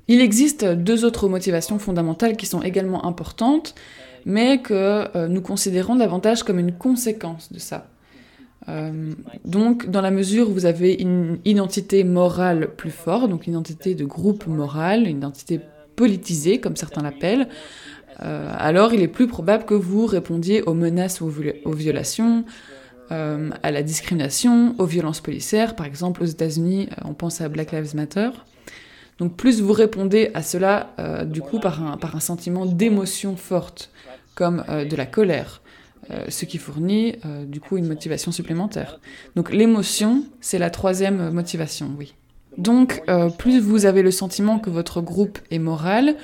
Il 0.08 0.20
existe 0.20 0.64
deux 0.64 1.04
autres 1.04 1.28
motivations 1.28 1.78
fondamentales 1.78 2.36
qui 2.36 2.46
sont 2.46 2.62
également 2.62 3.06
importantes, 3.06 3.74
mais 4.24 4.58
que 4.58 5.08
euh, 5.16 5.28
nous 5.28 5.40
considérons 5.40 5.96
davantage 5.96 6.42
comme 6.42 6.58
une 6.58 6.72
conséquence 6.72 7.52
de 7.52 7.58
ça. 7.58 7.86
Euh, 8.68 9.12
donc, 9.44 9.90
dans 9.90 10.00
la 10.00 10.10
mesure 10.10 10.48
où 10.48 10.52
vous 10.52 10.66
avez 10.66 10.94
une 10.94 11.38
identité 11.44 12.04
morale 12.04 12.70
plus 12.76 12.90
forte, 12.90 13.28
donc 13.28 13.46
une 13.46 13.54
identité 13.54 13.94
de 13.94 14.04
groupe 14.04 14.46
moral, 14.46 15.06
une 15.06 15.18
identité 15.18 15.60
politisée, 15.96 16.60
comme 16.60 16.76
certains 16.76 17.02
l'appellent, 17.02 17.48
euh, 18.22 18.52
alors 18.56 18.94
il 18.94 19.00
est 19.00 19.08
plus 19.08 19.26
probable 19.26 19.64
que 19.64 19.74
vous 19.74 20.06
répondiez 20.06 20.62
aux 20.62 20.74
menaces 20.74 21.22
aux 21.22 21.72
violations, 21.72 22.44
à 23.10 23.70
la 23.70 23.82
discrimination, 23.82 24.74
aux 24.78 24.86
violences 24.86 25.20
policières. 25.20 25.76
Par 25.76 25.84
exemple, 25.84 26.22
aux 26.22 26.26
États-Unis, 26.26 26.88
on 27.04 27.12
pense 27.12 27.42
à 27.42 27.50
Black 27.50 27.72
Lives 27.72 27.94
Matter. 27.94 28.30
Donc 29.22 29.36
plus 29.36 29.60
vous 29.60 29.72
répondez 29.72 30.32
à 30.34 30.42
cela, 30.42 30.94
euh, 30.98 31.24
du 31.24 31.42
coup, 31.42 31.60
par 31.60 31.80
un, 31.80 32.20
sentiment 32.20 32.66
d'émotion 32.66 33.36
forte, 33.36 33.90
comme 34.34 34.64
euh, 34.68 34.84
de 34.84 34.96
la 34.96 35.06
colère, 35.06 35.61
euh, 36.10 36.24
ce 36.28 36.44
qui 36.44 36.58
fournit, 36.58 37.16
du 37.46 37.60
coup, 37.60 37.76
une 37.76 37.86
motivation 37.86 38.32
supplémentaire. 38.32 39.00
Donc 39.36 39.52
l'émotion, 39.52 40.24
c'est 40.40 40.58
la 40.58 40.70
troisième 40.70 41.30
motivation, 41.30 41.90
oui. 41.98 42.14
Donc, 42.58 43.02
plus 43.38 43.60
vous 43.60 43.86
avez 43.86 44.02
le 44.02 44.10
sentiment 44.10 44.58
que 44.58 44.68
votre 44.68 45.00
groupe 45.00 45.38
est 45.50 45.58
moral, 45.58 46.16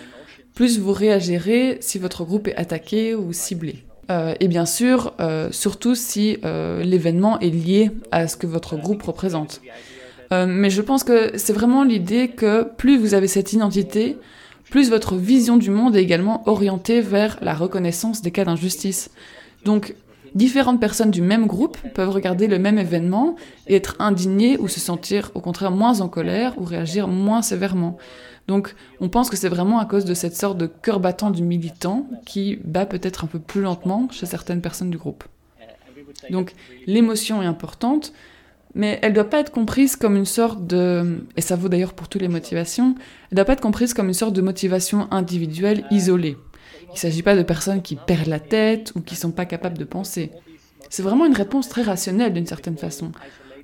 plus 0.54 0.78
vous 0.78 0.92
réagirez 0.92 1.78
si 1.80 1.98
votre 1.98 2.24
groupe 2.24 2.48
est 2.48 2.56
attaqué 2.56 3.14
ou 3.14 3.32
ciblé. 3.32 3.84
et 4.10 4.46
bien 4.46 4.66
sûr, 4.66 5.14
surtout 5.52 5.94
si 5.94 6.36
l'événement 6.42 7.40
est 7.40 7.48
lié 7.48 7.90
à 8.10 8.28
ce 8.28 8.36
que 8.36 8.46
votre 8.46 8.76
groupe 8.76 9.02
représente. 9.04 9.62
Euh, 10.32 10.46
mais 10.46 10.70
je 10.70 10.82
pense 10.82 11.04
que 11.04 11.36
c'est 11.36 11.52
vraiment 11.52 11.84
l'idée 11.84 12.28
que 12.28 12.64
plus 12.76 12.98
vous 12.98 13.14
avez 13.14 13.28
cette 13.28 13.52
identité, 13.52 14.16
plus 14.70 14.90
votre 14.90 15.16
vision 15.16 15.56
du 15.56 15.70
monde 15.70 15.96
est 15.96 16.02
également 16.02 16.42
orientée 16.46 17.00
vers 17.00 17.38
la 17.40 17.54
reconnaissance 17.54 18.20
des 18.20 18.30
cas 18.30 18.44
d'injustice. 18.44 19.10
Donc, 19.64 19.94
différentes 20.34 20.80
personnes 20.80 21.10
du 21.10 21.22
même 21.22 21.46
groupe 21.46 21.78
peuvent 21.94 22.10
regarder 22.10 22.46
le 22.46 22.58
même 22.58 22.78
événement 22.78 23.36
et 23.66 23.76
être 23.76 23.96
indignées 23.98 24.58
ou 24.58 24.68
se 24.68 24.80
sentir 24.80 25.30
au 25.34 25.40
contraire 25.40 25.70
moins 25.70 26.00
en 26.00 26.08
colère 26.08 26.54
ou 26.58 26.64
réagir 26.64 27.08
moins 27.08 27.42
sévèrement. 27.42 27.96
Donc, 28.46 28.74
on 29.00 29.08
pense 29.08 29.28
que 29.28 29.36
c'est 29.36 29.48
vraiment 29.48 29.78
à 29.78 29.84
cause 29.84 30.06
de 30.06 30.14
cette 30.14 30.34
sorte 30.34 30.56
de 30.56 30.66
cœur 30.66 31.00
battant 31.00 31.30
du 31.30 31.42
militant 31.42 32.06
qui 32.24 32.58
bat 32.64 32.86
peut-être 32.86 33.24
un 33.24 33.26
peu 33.26 33.38
plus 33.38 33.60
lentement 33.60 34.08
chez 34.10 34.26
certaines 34.26 34.62
personnes 34.62 34.90
du 34.90 34.96
groupe. 34.96 35.24
Donc, 36.30 36.54
l'émotion 36.86 37.42
est 37.42 37.46
importante, 37.46 38.12
mais 38.74 38.98
elle 39.02 39.10
ne 39.10 39.16
doit 39.16 39.28
pas 39.28 39.40
être 39.40 39.52
comprise 39.52 39.96
comme 39.96 40.16
une 40.16 40.24
sorte 40.24 40.66
de, 40.66 41.24
et 41.36 41.40
ça 41.42 41.56
vaut 41.56 41.68
d'ailleurs 41.68 41.92
pour 41.92 42.08
toutes 42.08 42.22
les 42.22 42.28
motivations, 42.28 42.94
elle 42.96 43.04
ne 43.32 43.36
doit 43.36 43.44
pas 43.44 43.52
être 43.52 43.60
comprise 43.60 43.92
comme 43.92 44.08
une 44.08 44.14
sorte 44.14 44.34
de 44.34 44.42
motivation 44.42 45.08
individuelle 45.10 45.84
isolée. 45.90 46.36
Il 46.88 46.94
ne 46.94 46.98
s'agit 46.98 47.22
pas 47.22 47.36
de 47.36 47.42
personnes 47.42 47.82
qui 47.82 47.96
perdent 47.96 48.28
la 48.28 48.40
tête 48.40 48.92
ou 48.94 49.00
qui 49.00 49.14
ne 49.14 49.20
sont 49.20 49.30
pas 49.30 49.46
capables 49.46 49.78
de 49.78 49.84
penser. 49.84 50.32
C'est 50.90 51.02
vraiment 51.02 51.26
une 51.26 51.34
réponse 51.34 51.68
très 51.68 51.82
rationnelle 51.82 52.32
d'une 52.32 52.46
certaine 52.46 52.78
façon. 52.78 53.12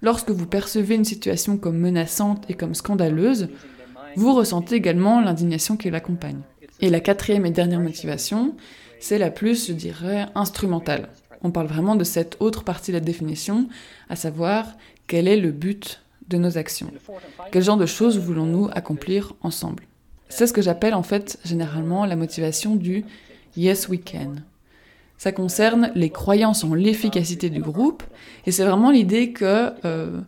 Lorsque 0.03 0.31
vous 0.31 0.47
percevez 0.47 0.95
une 0.95 1.05
situation 1.05 1.57
comme 1.57 1.79
menaçante 1.79 2.45
et 2.51 2.55
comme 2.55 2.75
scandaleuse, 2.75 3.49
vous 4.17 4.35
ressentez 4.35 4.77
également 4.77 5.21
l'indignation 5.21 5.77
qui 5.77 5.91
l'accompagne. 5.91 6.41
Et 6.81 6.91
la 6.91 7.01
quatrième 7.01 7.47
et 7.47 7.51
dernière 7.51 7.81
motivation, 7.81 8.55
c'est 9.01 9.19
la 9.19 9.31
plus, 9.31 9.69
je 9.69 9.73
dirais, 9.73 10.27
instrumentale. 10.35 11.09
On 11.43 11.51
parle 11.51 11.67
vraiment 11.67 11.97
de 11.97 12.05
cette 12.05 12.37
autre 12.41 12.65
partie 12.65 12.91
de 12.91 12.97
la 12.97 13.05
définition, 13.05 13.69
à 14.09 14.17
savoir 14.17 14.67
quel 15.07 15.29
est 15.29 15.37
le 15.37 15.53
but 15.53 16.03
de 16.29 16.39
nos 16.39 16.59
actions? 16.59 16.91
Quel 17.53 17.63
genre 17.63 17.77
de 17.77 17.87
choses 17.87 18.19
voulons-nous 18.19 18.69
accomplir 18.73 19.35
ensemble? 19.43 19.85
C'est 20.29 20.47
ce 20.47 20.53
que 20.53 20.63
j'appelle 20.63 20.95
en 20.95 21.03
fait 21.03 21.39
généralement 21.45 22.07
la 22.07 22.17
motivation 22.17 22.77
du 22.77 23.05
Yes 23.57 23.89
We 23.89 24.01
Can. 24.05 24.37
Ça 25.19 25.33
concerne 25.33 25.91
les 25.95 26.11
croyances 26.11 26.65
en 26.65 26.75
l'efficacité 26.75 27.51
du 27.51 27.61
groupe, 27.61 28.03
et 28.47 28.51
c'est 28.51 28.65
vraiment 28.65 28.91
l'idée 28.91 29.33
que, 29.33 29.73
euh, 29.85 30.21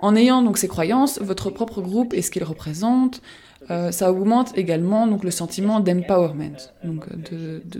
en 0.00 0.16
ayant 0.16 0.42
donc 0.42 0.58
ces 0.58 0.68
croyances, 0.68 1.20
votre 1.20 1.50
propre 1.50 1.80
groupe 1.80 2.12
et 2.12 2.22
ce 2.22 2.30
qu'il 2.30 2.44
représente, 2.44 3.22
euh, 3.70 3.92
ça 3.92 4.12
augmente 4.12 4.56
également 4.58 5.06
donc 5.06 5.22
le 5.22 5.30
sentiment 5.30 5.78
d'empowerment, 5.78 6.56
donc 6.82 7.06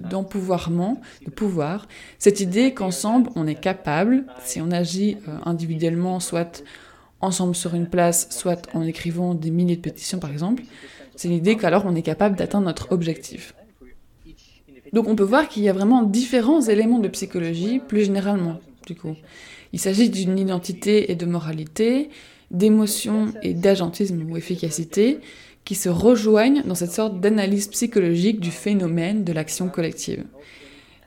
d'empouvoirment, 0.09 1.01
de, 1.27 1.31
pouvoir. 1.31 1.89
Cette 2.19 2.41
idée 2.41 2.73
qu'ensemble 2.73 3.31
on 3.35 3.47
est 3.47 3.61
capable, 3.61 4.25
si 4.45 4.61
on 4.61 4.71
agit 4.71 5.17
euh, 5.29 5.37
individuellement, 5.45 6.21
soit 6.21 6.63
ensemble 7.21 7.57
sur 7.57 7.75
une 7.75 7.89
place, 7.89 8.29
soit 8.31 8.69
en 8.75 8.83
écrivant 8.83 9.35
des 9.35 9.51
milliers 9.51 9.77
de 9.77 9.81
pétitions 9.81 10.19
par 10.21 10.31
exemple, 10.31 10.63
c'est 11.17 11.29
l'idée 11.29 11.57
qu'alors 11.57 11.85
on 11.87 11.95
est 11.95 12.03
capable 12.03 12.37
d'atteindre 12.37 12.67
notre 12.67 12.93
objectif. 12.93 13.55
Donc 14.93 15.09
on 15.09 15.17
peut 15.17 15.25
voir 15.25 15.49
qu'il 15.49 15.63
y 15.63 15.69
a 15.69 15.73
vraiment 15.73 16.03
différents 16.03 16.61
éléments 16.61 16.99
de 16.99 17.09
psychologie, 17.09 17.81
plus 17.81 18.05
généralement, 18.05 18.61
du 18.87 18.95
coup. 18.95 19.17
Il 19.73 19.79
s'agit 19.79 20.11
d'une 20.11 20.39
identité 20.39 21.11
et 21.11 21.15
de 21.15 21.25
moralité, 21.25 22.11
d'émotion 22.51 23.33
et 23.43 23.55
d'agentisme 23.55 24.23
ou 24.31 24.37
efficacité, 24.37 25.21
qui 25.65 25.75
se 25.75 25.89
rejoignent 25.89 26.63
dans 26.65 26.75
cette 26.75 26.93
sorte 26.93 27.21
d'analyse 27.21 27.69
psychologique 27.69 28.41
du 28.41 28.51
phénomène 28.51 29.25
de 29.25 29.33
l'action 29.33 29.69
collective. 29.69 30.25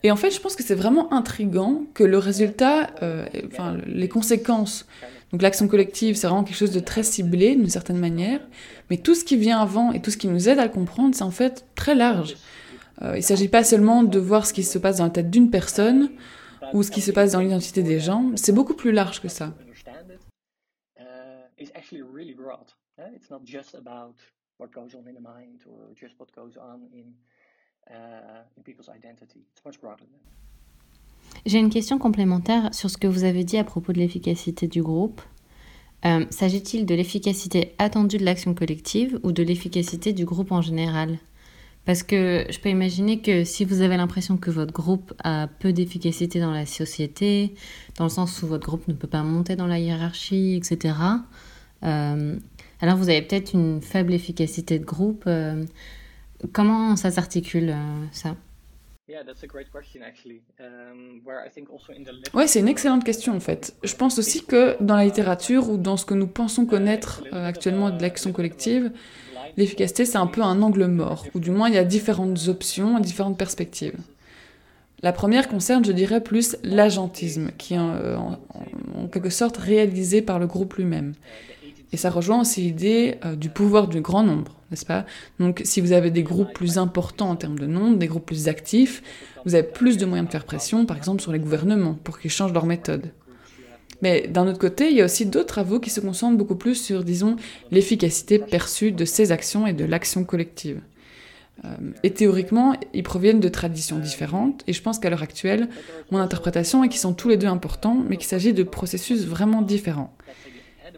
Et 0.03 0.11
en 0.11 0.15
fait, 0.15 0.31
je 0.31 0.39
pense 0.39 0.55
que 0.55 0.63
c'est 0.63 0.75
vraiment 0.75 1.11
intrigant 1.13 1.83
que 1.93 2.03
le 2.03 2.17
résultat, 2.17 2.91
euh, 3.01 3.25
enfin, 3.47 3.77
les 3.87 4.07
conséquences, 4.07 4.85
donc 5.35 5.41
l'action 5.41 5.67
collective, 5.67 6.15
c'est 6.15 6.27
vraiment 6.27 6.45
quelque 6.45 6.55
chose 6.55 6.71
de 6.71 6.79
très 6.79 7.03
ciblé 7.03 7.57
d'une 7.57 7.69
certaine 7.69 7.97
manière, 7.97 8.39
mais 8.89 8.95
tout 8.95 9.13
ce 9.15 9.25
qui 9.25 9.35
vient 9.35 9.59
avant 9.59 9.91
et 9.91 10.01
tout 10.01 10.09
ce 10.09 10.15
qui 10.15 10.29
nous 10.29 10.47
aide 10.47 10.59
à 10.59 10.63
le 10.63 10.71
comprendre, 10.71 11.13
c'est 11.13 11.25
en 11.25 11.29
fait 11.29 11.65
très 11.75 11.93
large. 11.93 12.37
Euh, 13.01 13.15
il 13.15 13.17
ne 13.17 13.21
s'agit 13.21 13.49
pas 13.49 13.65
seulement 13.65 14.03
de 14.03 14.17
voir 14.17 14.45
ce 14.45 14.53
qui 14.53 14.63
se 14.63 14.77
passe 14.77 14.99
dans 14.99 15.03
la 15.03 15.09
tête 15.09 15.29
d'une 15.29 15.51
personne 15.51 16.09
ou 16.71 16.83
ce 16.83 16.89
qui 16.89 17.01
se 17.01 17.11
passe 17.11 17.33
dans 17.33 17.41
l'identité 17.41 17.83
des 17.83 17.99
gens, 17.99 18.31
c'est 18.37 18.53
beaucoup 18.53 18.75
plus 18.75 18.93
large 18.93 19.21
que 19.21 19.27
ça. 19.27 19.53
J'ai 31.45 31.59
une 31.59 31.69
question 31.69 31.99
complémentaire 31.99 32.73
sur 32.73 32.89
ce 32.89 32.97
que 32.97 33.05
vous 33.05 33.23
avez 33.23 33.43
dit 33.43 33.57
à 33.57 33.63
propos 33.63 33.93
de 33.93 33.99
l'efficacité 33.99 34.67
du 34.67 34.81
groupe. 34.81 35.21
Euh, 36.03 36.25
s'agit-il 36.31 36.87
de 36.87 36.95
l'efficacité 36.95 37.75
attendue 37.77 38.17
de 38.17 38.25
l'action 38.25 38.55
collective 38.55 39.19
ou 39.21 39.31
de 39.31 39.43
l'efficacité 39.43 40.11
du 40.11 40.25
groupe 40.25 40.51
en 40.51 40.61
général? 40.61 41.19
Parce 41.85 42.01
que 42.01 42.47
je 42.49 42.59
peux 42.59 42.69
imaginer 42.69 43.21
que 43.21 43.43
si 43.43 43.63
vous 43.63 43.81
avez 43.81 43.95
l'impression 43.95 44.37
que 44.37 44.49
votre 44.49 44.73
groupe 44.73 45.13
a 45.23 45.47
peu 45.59 45.71
d'efficacité 45.71 46.39
dans 46.39 46.51
la 46.51 46.65
société, 46.65 47.53
dans 47.97 48.05
le 48.05 48.09
sens 48.09 48.41
où 48.41 48.47
votre 48.47 48.65
groupe 48.65 48.87
ne 48.87 48.93
peut 48.93 49.07
pas 49.07 49.21
monter 49.21 49.55
dans 49.55 49.67
la 49.67 49.77
hiérarchie, 49.77 50.55
etc., 50.55 50.95
euh, 51.83 52.39
alors 52.81 52.97
vous 52.97 53.09
avez 53.09 53.21
peut-être 53.21 53.53
une 53.53 53.81
faible 53.81 54.13
efficacité 54.13 54.79
de 54.79 54.85
groupe. 54.85 55.25
Euh, 55.27 55.63
comment 56.53 56.95
ça 56.95 57.11
s'articule, 57.11 57.75
ça? 58.11 58.35
Ouais, 62.33 62.47
c'est 62.47 62.59
une 62.59 62.67
excellente 62.67 63.03
question 63.03 63.35
en 63.35 63.39
fait. 63.39 63.75
Je 63.83 63.95
pense 63.95 64.17
aussi 64.17 64.43
que 64.43 64.81
dans 64.81 64.95
la 64.95 65.05
littérature 65.05 65.69
ou 65.69 65.77
dans 65.77 65.95
ce 65.95 66.05
que 66.05 66.15
nous 66.15 66.27
pensons 66.27 66.65
connaître 66.65 67.23
actuellement 67.31 67.91
de 67.91 68.01
l'action 68.01 68.31
collective, 68.31 68.91
l'efficacité, 69.57 70.05
c'est 70.05 70.17
un 70.17 70.27
peu 70.27 70.41
un 70.41 70.61
angle 70.61 70.87
mort, 70.87 71.25
ou 71.35 71.39
du 71.39 71.51
moins 71.51 71.69
il 71.69 71.75
y 71.75 71.77
a 71.77 71.83
différentes 71.83 72.47
options, 72.47 72.99
différentes 72.99 73.37
perspectives. 73.37 73.95
La 75.01 75.11
première 75.11 75.47
concerne, 75.47 75.85
je 75.85 75.91
dirais, 75.91 76.21
plus 76.21 76.57
l'agentisme, 76.63 77.51
qui 77.57 77.75
est 77.75 77.79
euh, 77.79 78.17
en, 78.17 79.07
quelque 79.07 79.29
sorte 79.29 79.57
réalisé 79.57 80.21
par 80.21 80.39
le 80.39 80.47
groupe 80.47 80.75
lui-même. 80.75 81.13
Et 81.91 81.97
ça 81.97 82.09
rejoint 82.09 82.41
aussi 82.41 82.61
l'idée 82.61 83.15
euh, 83.23 83.35
du 83.35 83.49
pouvoir 83.49 83.87
du 83.87 84.01
grand 84.01 84.23
nombre, 84.23 84.59
n'est-ce 84.69 84.85
pas? 84.85 85.05
Donc 85.39 85.61
si 85.63 85.81
vous 85.81 85.91
avez 85.91 86.11
des 86.11 86.23
groupes 86.23 86.53
plus 86.53 86.77
importants 86.77 87.29
en 87.29 87.35
termes 87.35 87.59
de 87.59 87.67
nombre, 87.67 87.97
des 87.97 88.07
groupes 88.07 88.25
plus 88.25 88.47
actifs, 88.47 89.03
vous 89.45 89.55
avez 89.55 89.63
plus 89.63 89.97
de 89.97 90.05
moyens 90.05 90.27
de 90.27 90.31
faire 90.31 90.45
pression, 90.45 90.85
par 90.85 90.97
exemple, 90.97 91.21
sur 91.21 91.31
les 91.31 91.39
gouvernements, 91.39 91.97
pour 92.03 92.19
qu'ils 92.19 92.31
changent 92.31 92.53
leur 92.53 92.65
méthode. 92.65 93.11
Mais 94.01 94.27
d'un 94.27 94.47
autre 94.47 94.59
côté, 94.59 94.89
il 94.89 94.97
y 94.97 95.01
a 95.01 95.05
aussi 95.05 95.25
d'autres 95.25 95.47
travaux 95.47 95.79
qui 95.79 95.89
se 95.89 95.99
concentrent 96.01 96.37
beaucoup 96.37 96.55
plus 96.55 96.75
sur, 96.75 97.03
disons, 97.03 97.37
l'efficacité 97.71 98.39
perçue 98.39 98.91
de 98.91 99.05
ces 99.05 99.31
actions 99.31 99.65
et 99.67 99.73
de 99.73 99.85
l'action 99.85 100.23
collective. 100.25 100.81
Euh, 101.63 101.69
et 102.03 102.11
théoriquement, 102.11 102.75
ils 102.93 103.03
proviennent 103.03 103.39
de 103.39 103.47
traditions 103.47 103.99
différentes, 103.99 104.63
et 104.67 104.73
je 104.73 104.81
pense 104.81 104.99
qu'à 104.99 105.09
l'heure 105.09 105.23
actuelle, 105.23 105.69
mon 106.11 106.17
interprétation 106.17 106.83
est 106.83 106.89
qu'ils 106.89 106.99
sont 106.99 107.13
tous 107.13 107.29
les 107.29 107.37
deux 107.37 107.47
importants, 107.47 108.03
mais 108.09 108.17
qu'il 108.17 108.27
s'agit 108.27 108.53
de 108.53 108.63
processus 108.63 109.25
vraiment 109.25 109.61
différents. 109.61 110.13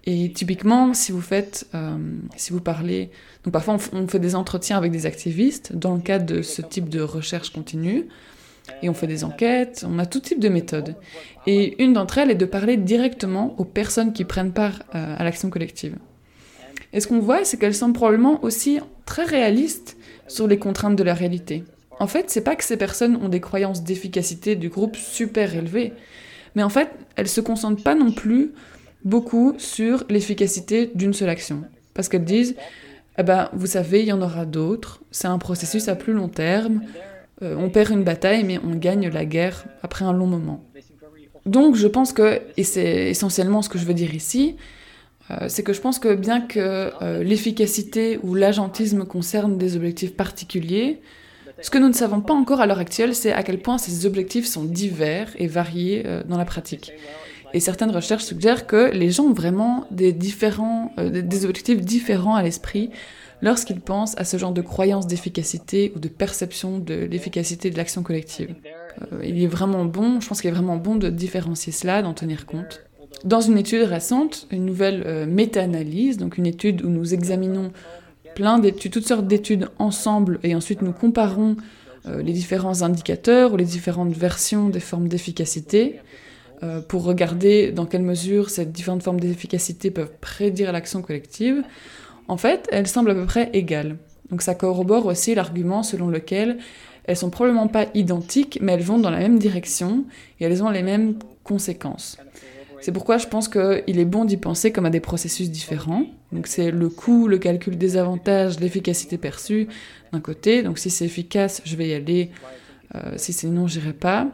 Et 0.09 0.31
typiquement, 0.31 0.93
si 0.93 1.11
vous 1.11 1.21
faites, 1.21 1.67
euh, 1.75 1.97
si 2.37 2.53
vous 2.53 2.61
parlez, 2.61 3.11
donc 3.43 3.51
parfois 3.51 3.77
on 3.91 4.07
fait 4.07 4.19
des 4.19 4.35
entretiens 4.35 4.77
avec 4.77 4.93
des 4.93 5.05
activistes 5.05 5.75
dans 5.75 5.95
le 5.95 5.99
cadre 5.99 6.25
de 6.25 6.41
ce 6.41 6.61
type 6.61 6.87
de 6.87 7.01
recherche 7.01 7.51
continue, 7.51 8.07
et 8.81 8.87
on 8.87 8.93
fait 8.93 9.07
des 9.07 9.25
enquêtes, 9.25 9.85
on 9.85 9.99
a 9.99 10.05
tout 10.05 10.21
type 10.21 10.39
de 10.39 10.47
méthodes. 10.47 10.95
Et 11.45 11.83
une 11.83 11.91
d'entre 11.91 12.19
elles 12.19 12.31
est 12.31 12.35
de 12.35 12.45
parler 12.45 12.77
directement 12.77 13.53
aux 13.57 13.65
personnes 13.65 14.13
qui 14.13 14.23
prennent 14.23 14.53
part 14.53 14.79
euh, 14.95 15.15
à 15.17 15.25
l'action 15.25 15.49
collective. 15.49 15.97
Et 16.93 17.01
ce 17.01 17.07
qu'on 17.07 17.19
voit, 17.19 17.43
c'est 17.43 17.57
qu'elles 17.57 17.75
sont 17.75 17.91
probablement 17.91 18.41
aussi 18.45 18.79
très 19.05 19.25
réalistes 19.25 19.97
sur 20.29 20.47
les 20.47 20.57
contraintes 20.57 20.95
de 20.95 21.03
la 21.03 21.15
réalité. 21.15 21.65
En 21.99 22.07
fait, 22.07 22.29
c'est 22.29 22.41
pas 22.41 22.55
que 22.55 22.63
ces 22.63 22.77
personnes 22.77 23.17
ont 23.17 23.29
des 23.29 23.41
croyances 23.41 23.83
d'efficacité 23.83 24.55
du 24.55 24.69
groupe 24.69 24.95
super 24.95 25.53
élevées, 25.53 25.91
mais 26.55 26.63
en 26.63 26.69
fait, 26.69 26.91
elles 27.17 27.27
se 27.27 27.41
concentrent 27.41 27.83
pas 27.83 27.95
non 27.95 28.11
plus 28.11 28.53
beaucoup 29.07 29.55
sur 29.57 30.03
l'efficacité 30.09 30.91
d'une 30.93 31.13
seule 31.13 31.29
action. 31.29 31.63
Parce 31.93 32.09
qu'elles 32.09 32.25
disent, 32.25 32.55
eh 33.17 33.23
ben, 33.23 33.49
vous 33.53 33.65
savez, 33.65 34.01
il 34.01 34.07
y 34.07 34.11
en 34.11 34.21
aura 34.21 34.45
d'autres, 34.45 35.01
c'est 35.11 35.27
un 35.27 35.37
processus 35.37 35.87
à 35.87 35.95
plus 35.95 36.13
long 36.13 36.27
terme, 36.27 36.81
euh, 37.41 37.55
on 37.57 37.69
perd 37.69 37.91
une 37.91 38.03
bataille, 38.03 38.43
mais 38.43 38.59
on 38.63 38.75
gagne 38.75 39.09
la 39.09 39.25
guerre 39.25 39.65
après 39.81 40.05
un 40.05 40.13
long 40.13 40.27
moment. 40.27 40.63
Donc 41.45 41.75
je 41.75 41.87
pense 41.87 42.11
que, 42.11 42.41
et 42.57 42.63
c'est 42.63 43.09
essentiellement 43.09 43.61
ce 43.61 43.69
que 43.69 43.77
je 43.77 43.85
veux 43.85 43.93
dire 43.93 44.13
ici, 44.13 44.57
euh, 45.31 45.45
c'est 45.47 45.63
que 45.63 45.71
je 45.71 45.79
pense 45.79 45.99
que 45.99 46.13
bien 46.13 46.41
que 46.41 46.91
euh, 47.01 47.23
l'efficacité 47.23 48.19
ou 48.23 48.35
l'agentisme 48.35 49.05
concerne 49.05 49.57
des 49.57 49.77
objectifs 49.77 50.15
particuliers, 50.15 50.99
ce 51.61 51.69
que 51.69 51.77
nous 51.77 51.87
ne 51.87 51.93
savons 51.93 52.21
pas 52.21 52.33
encore 52.33 52.59
à 52.59 52.67
l'heure 52.67 52.79
actuelle, 52.79 53.15
c'est 53.15 53.31
à 53.31 53.41
quel 53.41 53.59
point 53.59 53.77
ces 53.77 54.05
objectifs 54.05 54.45
sont 54.45 54.63
divers 54.63 55.29
et 55.37 55.47
variés 55.47 56.05
dans 56.27 56.37
la 56.37 56.45
pratique. 56.45 56.91
Et 57.53 57.59
certaines 57.59 57.91
recherches 57.91 58.23
suggèrent 58.23 58.67
que 58.67 58.91
les 58.91 59.09
gens 59.09 59.25
ont 59.25 59.33
vraiment 59.33 59.85
des, 59.91 60.11
différents, 60.11 60.91
des 60.97 61.45
objectifs 61.45 61.81
différents 61.81 62.35
à 62.35 62.43
l'esprit 62.43 62.89
lorsqu'ils 63.41 63.79
pensent 63.79 64.17
à 64.17 64.23
ce 64.23 64.37
genre 64.37 64.51
de 64.51 64.61
croyance 64.61 65.07
d'efficacité 65.07 65.91
ou 65.95 65.99
de 65.99 66.07
perception 66.07 66.79
de 66.79 66.95
l'efficacité 66.95 67.69
de 67.69 67.77
l'action 67.77 68.03
collective. 68.03 68.55
Euh, 69.13 69.21
il 69.23 69.41
est 69.41 69.47
vraiment 69.47 69.85
bon, 69.85 70.19
je 70.19 70.27
pense 70.27 70.41
qu'il 70.41 70.49
est 70.49 70.53
vraiment 70.53 70.77
bon 70.77 70.95
de 70.95 71.09
différencier 71.09 71.71
cela, 71.71 72.01
d'en 72.01 72.13
tenir 72.13 72.45
compte. 72.45 72.83
Dans 73.23 73.41
une 73.41 73.57
étude 73.57 73.83
récente, 73.83 74.47
une 74.51 74.65
nouvelle 74.65 75.03
euh, 75.05 75.25
méta-analyse, 75.25 76.17
donc 76.17 76.37
une 76.37 76.45
étude 76.47 76.83
où 76.83 76.89
nous 76.89 77.13
examinons 77.13 77.71
plein 78.35 78.59
d'études, 78.59 78.91
toutes 78.91 79.07
sortes 79.07 79.27
d'études 79.27 79.69
ensemble, 79.79 80.39
et 80.43 80.55
ensuite 80.55 80.81
nous 80.81 80.93
comparons 80.93 81.55
euh, 82.07 82.21
les 82.21 82.33
différents 82.33 82.81
indicateurs 82.81 83.53
ou 83.53 83.57
les 83.57 83.65
différentes 83.65 84.13
versions 84.13 84.69
des 84.69 84.79
formes 84.79 85.07
d'efficacité, 85.07 85.99
pour 86.87 87.03
regarder 87.03 87.71
dans 87.71 87.85
quelle 87.85 88.01
mesure 88.01 88.49
ces 88.49 88.65
différentes 88.65 89.03
formes 89.03 89.19
d'efficacité 89.19 89.91
peuvent 89.91 90.13
prédire 90.19 90.71
l'action 90.71 91.01
collective 91.03 91.63
en 92.27 92.37
fait, 92.37 92.67
elles 92.71 92.87
semblent 92.87 93.11
à 93.11 93.15
peu 93.15 93.25
près 93.25 93.49
égales. 93.53 93.97
Donc 94.29 94.41
ça 94.41 94.55
corrobore 94.55 95.05
aussi 95.05 95.35
l'argument 95.35 95.83
selon 95.83 96.09
lequel 96.09 96.57
elles 97.05 97.15
sont 97.15 97.29
probablement 97.29 97.67
pas 97.67 97.85
identiques, 97.93 98.59
mais 98.61 98.73
elles 98.73 98.81
vont 98.81 98.99
dans 98.99 99.09
la 99.09 99.19
même 99.19 99.39
direction 99.39 100.05
et 100.39 100.45
elles 100.45 100.61
ont 100.61 100.69
les 100.69 100.83
mêmes 100.83 101.15
conséquences. 101.43 102.17
C'est 102.81 102.91
pourquoi 102.91 103.17
je 103.17 103.27
pense 103.27 103.47
qu'il 103.47 103.99
est 103.99 104.05
bon 104.05 104.25
d'y 104.25 104.37
penser 104.37 104.71
comme 104.71 104.85
à 104.85 104.89
des 104.89 104.99
processus 104.99 105.49
différents. 105.49 106.03
Donc 106.31 106.47
c'est 106.47 106.69
le 106.69 106.89
coût, 106.89 107.27
le 107.27 107.37
calcul 107.37 107.77
des 107.77 107.95
avantages, 107.95 108.59
l'efficacité 108.59 109.17
perçue 109.17 109.67
d'un 110.11 110.19
côté. 110.19 110.61
Donc 110.63 110.77
si 110.77 110.89
c'est 110.89 111.05
efficace, 111.05 111.61
je 111.63 111.75
vais 111.75 111.87
y 111.87 111.93
aller. 111.93 112.29
Euh, 112.95 113.13
si 113.15 113.33
c'est 113.33 113.47
non, 113.47 113.67
j'irai 113.67 113.93
pas. 113.93 114.27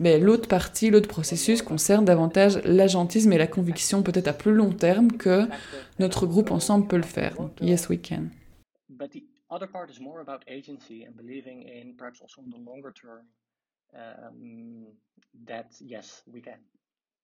Mais 0.00 0.18
l'autre 0.18 0.48
partie, 0.48 0.90
l'autre 0.90 1.08
processus 1.08 1.62
concerne 1.62 2.04
davantage 2.04 2.60
l'agentisme 2.64 3.32
et 3.32 3.38
la 3.38 3.46
conviction 3.46 4.02
peut-être 4.02 4.28
à 4.28 4.32
plus 4.32 4.52
long 4.52 4.70
terme 4.70 5.12
que 5.12 5.46
notre 5.98 6.26
groupe 6.26 6.50
ensemble 6.50 6.86
peut 6.86 6.96
le 6.96 7.02
faire. 7.02 7.34
Donc, 7.36 7.52
yes, 7.60 7.88
we 7.88 8.00
can. 8.00 8.28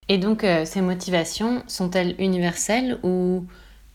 Et 0.08 0.18
donc, 0.18 0.44
euh, 0.44 0.64
ces 0.64 0.80
motivations 0.80 1.62
sont-elles 1.66 2.14
universelles 2.20 2.98
ou 3.02 3.46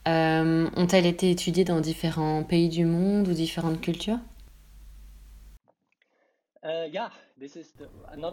euh, 0.08 0.70
ont-elles 0.76 1.06
été 1.06 1.30
étudiées 1.30 1.66
dans 1.66 1.82
différents 1.82 2.44
pays 2.44 2.70
du 2.70 2.86
monde 2.86 3.28
ou 3.28 3.34
différentes 3.34 3.82
cultures? 3.82 4.20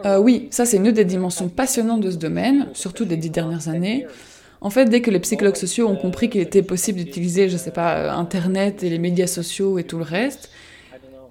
Euh, 0.04 0.18
oui, 0.18 0.48
ça 0.50 0.66
c'est 0.66 0.78
une 0.78 0.90
des 0.90 1.04
dimensions 1.04 1.48
passionnantes 1.48 2.00
de 2.00 2.10
ce 2.10 2.16
domaine, 2.16 2.68
surtout 2.72 3.04
des 3.04 3.16
dix 3.16 3.30
dernières 3.30 3.68
années. 3.68 4.06
En 4.60 4.70
fait, 4.70 4.86
dès 4.86 5.00
que 5.00 5.10
les 5.10 5.20
psychologues 5.20 5.56
sociaux 5.56 5.86
ont 5.86 5.96
compris 5.96 6.30
qu'il 6.30 6.40
était 6.40 6.62
possible 6.62 6.98
d'utiliser, 6.98 7.48
je 7.48 7.56
sais 7.56 7.70
pas, 7.70 8.12
Internet 8.12 8.82
et 8.82 8.90
les 8.90 8.98
médias 8.98 9.26
sociaux 9.26 9.78
et 9.78 9.84
tout 9.84 9.98
le 9.98 10.04
reste, 10.04 10.50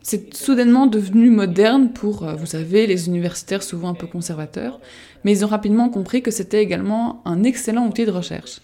c'est 0.03 0.36
soudainement 0.36 0.86
devenu 0.86 1.32
moderne 1.32 1.91
pour, 1.91 2.24
euh, 2.27 2.36
vous 2.36 2.46
savez, 2.46 2.86
les 2.86 3.08
universitaires 3.08 3.63
souvent 3.63 3.89
un 3.89 3.96
peu 3.96 4.05
conservateurs, 4.05 4.79
mais 5.24 5.32
ils 5.32 5.44
ont 5.44 5.48
rapidement 5.48 5.89
compris 5.89 6.22
que 6.22 6.29
c'était 6.29 6.62
également 6.62 7.24
un 7.25 7.44
excellent 7.44 7.88
outil 7.88 8.05
de 8.05 8.12
recherche. 8.12 8.62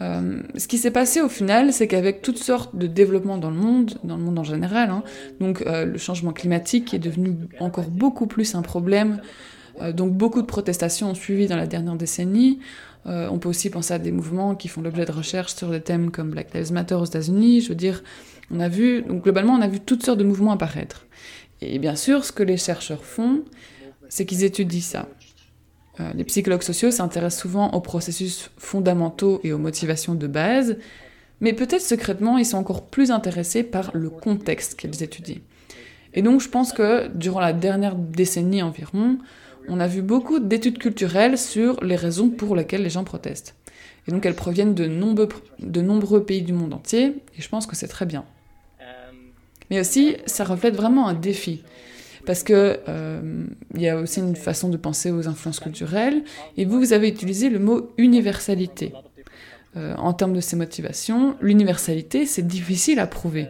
Euh, 0.00 0.40
ce 0.56 0.68
qui 0.68 0.78
s'est 0.78 0.90
passé 0.90 1.20
au 1.20 1.28
final, 1.28 1.72
c'est 1.72 1.88
qu'avec 1.88 2.22
toutes 2.22 2.38
sortes 2.38 2.76
de 2.76 2.86
développements 2.86 3.38
dans 3.38 3.50
le 3.50 3.56
monde, 3.56 3.98
dans 4.04 4.16
le 4.16 4.22
monde 4.22 4.38
en 4.38 4.44
général, 4.44 4.90
hein, 4.90 5.02
donc 5.40 5.62
euh, 5.62 5.84
le 5.86 5.98
changement 5.98 6.32
climatique 6.32 6.94
est 6.94 7.00
devenu 7.00 7.36
encore 7.58 7.90
beaucoup 7.90 8.26
plus 8.26 8.54
un 8.54 8.62
problème, 8.62 9.20
euh, 9.82 9.92
donc 9.92 10.12
beaucoup 10.12 10.40
de 10.40 10.46
protestations 10.46 11.10
ont 11.10 11.14
suivi 11.14 11.46
dans 11.46 11.56
la 11.56 11.66
dernière 11.66 11.96
décennie. 11.96 12.60
on 13.06 13.38
peut 13.38 13.48
aussi 13.48 13.70
penser 13.70 13.94
à 13.94 13.98
des 13.98 14.12
mouvements 14.12 14.54
qui 14.54 14.68
font 14.68 14.82
l'objet 14.82 15.06
de 15.06 15.12
recherches 15.12 15.54
sur 15.54 15.70
des 15.70 15.80
thèmes 15.80 16.10
comme 16.10 16.30
Black 16.30 16.52
Lives 16.52 16.72
Matter 16.72 16.94
aux 16.94 17.06
États-Unis. 17.06 17.62
Je 17.62 17.70
veux 17.70 17.74
dire, 17.74 18.02
on 18.50 18.60
a 18.60 18.68
vu, 18.68 19.02
donc 19.02 19.24
globalement, 19.24 19.54
on 19.54 19.62
a 19.62 19.68
vu 19.68 19.80
toutes 19.80 20.04
sortes 20.04 20.18
de 20.18 20.24
mouvements 20.24 20.52
apparaître. 20.52 21.06
Et 21.62 21.78
bien 21.78 21.96
sûr, 21.96 22.24
ce 22.24 22.32
que 22.32 22.42
les 22.42 22.58
chercheurs 22.58 23.04
font, 23.04 23.44
c'est 24.08 24.26
qu'ils 24.26 24.44
étudient 24.44 24.82
ça. 24.82 25.08
Euh, 26.00 26.10
les 26.14 26.24
psychologues 26.24 26.62
sociaux 26.62 26.90
s'intéressent 26.90 27.42
souvent 27.42 27.70
aux 27.70 27.80
processus 27.80 28.50
fondamentaux 28.56 29.40
et 29.44 29.52
aux 29.52 29.58
motivations 29.58 30.14
de 30.14 30.26
base, 30.26 30.76
mais 31.40 31.52
peut-être 31.52 31.82
secrètement, 31.82 32.38
ils 32.38 32.46
sont 32.46 32.58
encore 32.58 32.86
plus 32.86 33.10
intéressés 33.10 33.62
par 33.62 33.90
le 33.94 34.10
contexte 34.10 34.78
qu'ils 34.78 35.02
étudient. 35.02 35.40
Et 36.14 36.22
donc 36.22 36.40
je 36.40 36.48
pense 36.48 36.72
que 36.72 37.08
durant 37.08 37.40
la 37.40 37.52
dernière 37.52 37.94
décennie 37.94 38.62
environ, 38.62 39.18
on 39.68 39.80
a 39.80 39.86
vu 39.86 40.02
beaucoup 40.02 40.38
d'études 40.38 40.78
culturelles 40.78 41.36
sur 41.36 41.82
les 41.84 41.96
raisons 41.96 42.30
pour 42.30 42.56
lesquelles 42.56 42.82
les 42.82 42.90
gens 42.90 43.04
protestent. 43.04 43.54
Et 44.06 44.10
donc 44.10 44.24
elles 44.24 44.34
proviennent 44.34 44.74
de 44.74 44.86
nombreux, 44.86 45.28
de 45.60 45.80
nombreux 45.82 46.24
pays 46.24 46.42
du 46.42 46.54
monde 46.54 46.72
entier, 46.72 47.22
et 47.36 47.42
je 47.42 47.48
pense 47.48 47.66
que 47.66 47.76
c'est 47.76 47.88
très 47.88 48.06
bien. 48.06 48.24
Mais 49.70 49.80
aussi, 49.80 50.16
ça 50.26 50.44
reflète 50.44 50.74
vraiment 50.74 51.08
un 51.08 51.14
défi. 51.14 51.62
Parce 52.28 52.42
que 52.42 52.78
euh, 52.90 53.46
il 53.74 53.80
y 53.80 53.88
a 53.88 53.96
aussi 53.96 54.20
une 54.20 54.36
façon 54.36 54.68
de 54.68 54.76
penser 54.76 55.10
aux 55.10 55.28
influences 55.28 55.60
culturelles. 55.60 56.24
Et 56.58 56.66
vous, 56.66 56.78
vous 56.78 56.92
avez 56.92 57.08
utilisé 57.08 57.48
le 57.48 57.58
mot 57.58 57.90
universalité. 57.96 58.92
Euh, 59.78 59.94
en 59.96 60.12
termes 60.12 60.34
de 60.34 60.42
ces 60.42 60.54
motivations, 60.54 61.36
l'universalité, 61.40 62.26
c'est 62.26 62.46
difficile 62.46 62.98
à 63.00 63.06
prouver. 63.06 63.46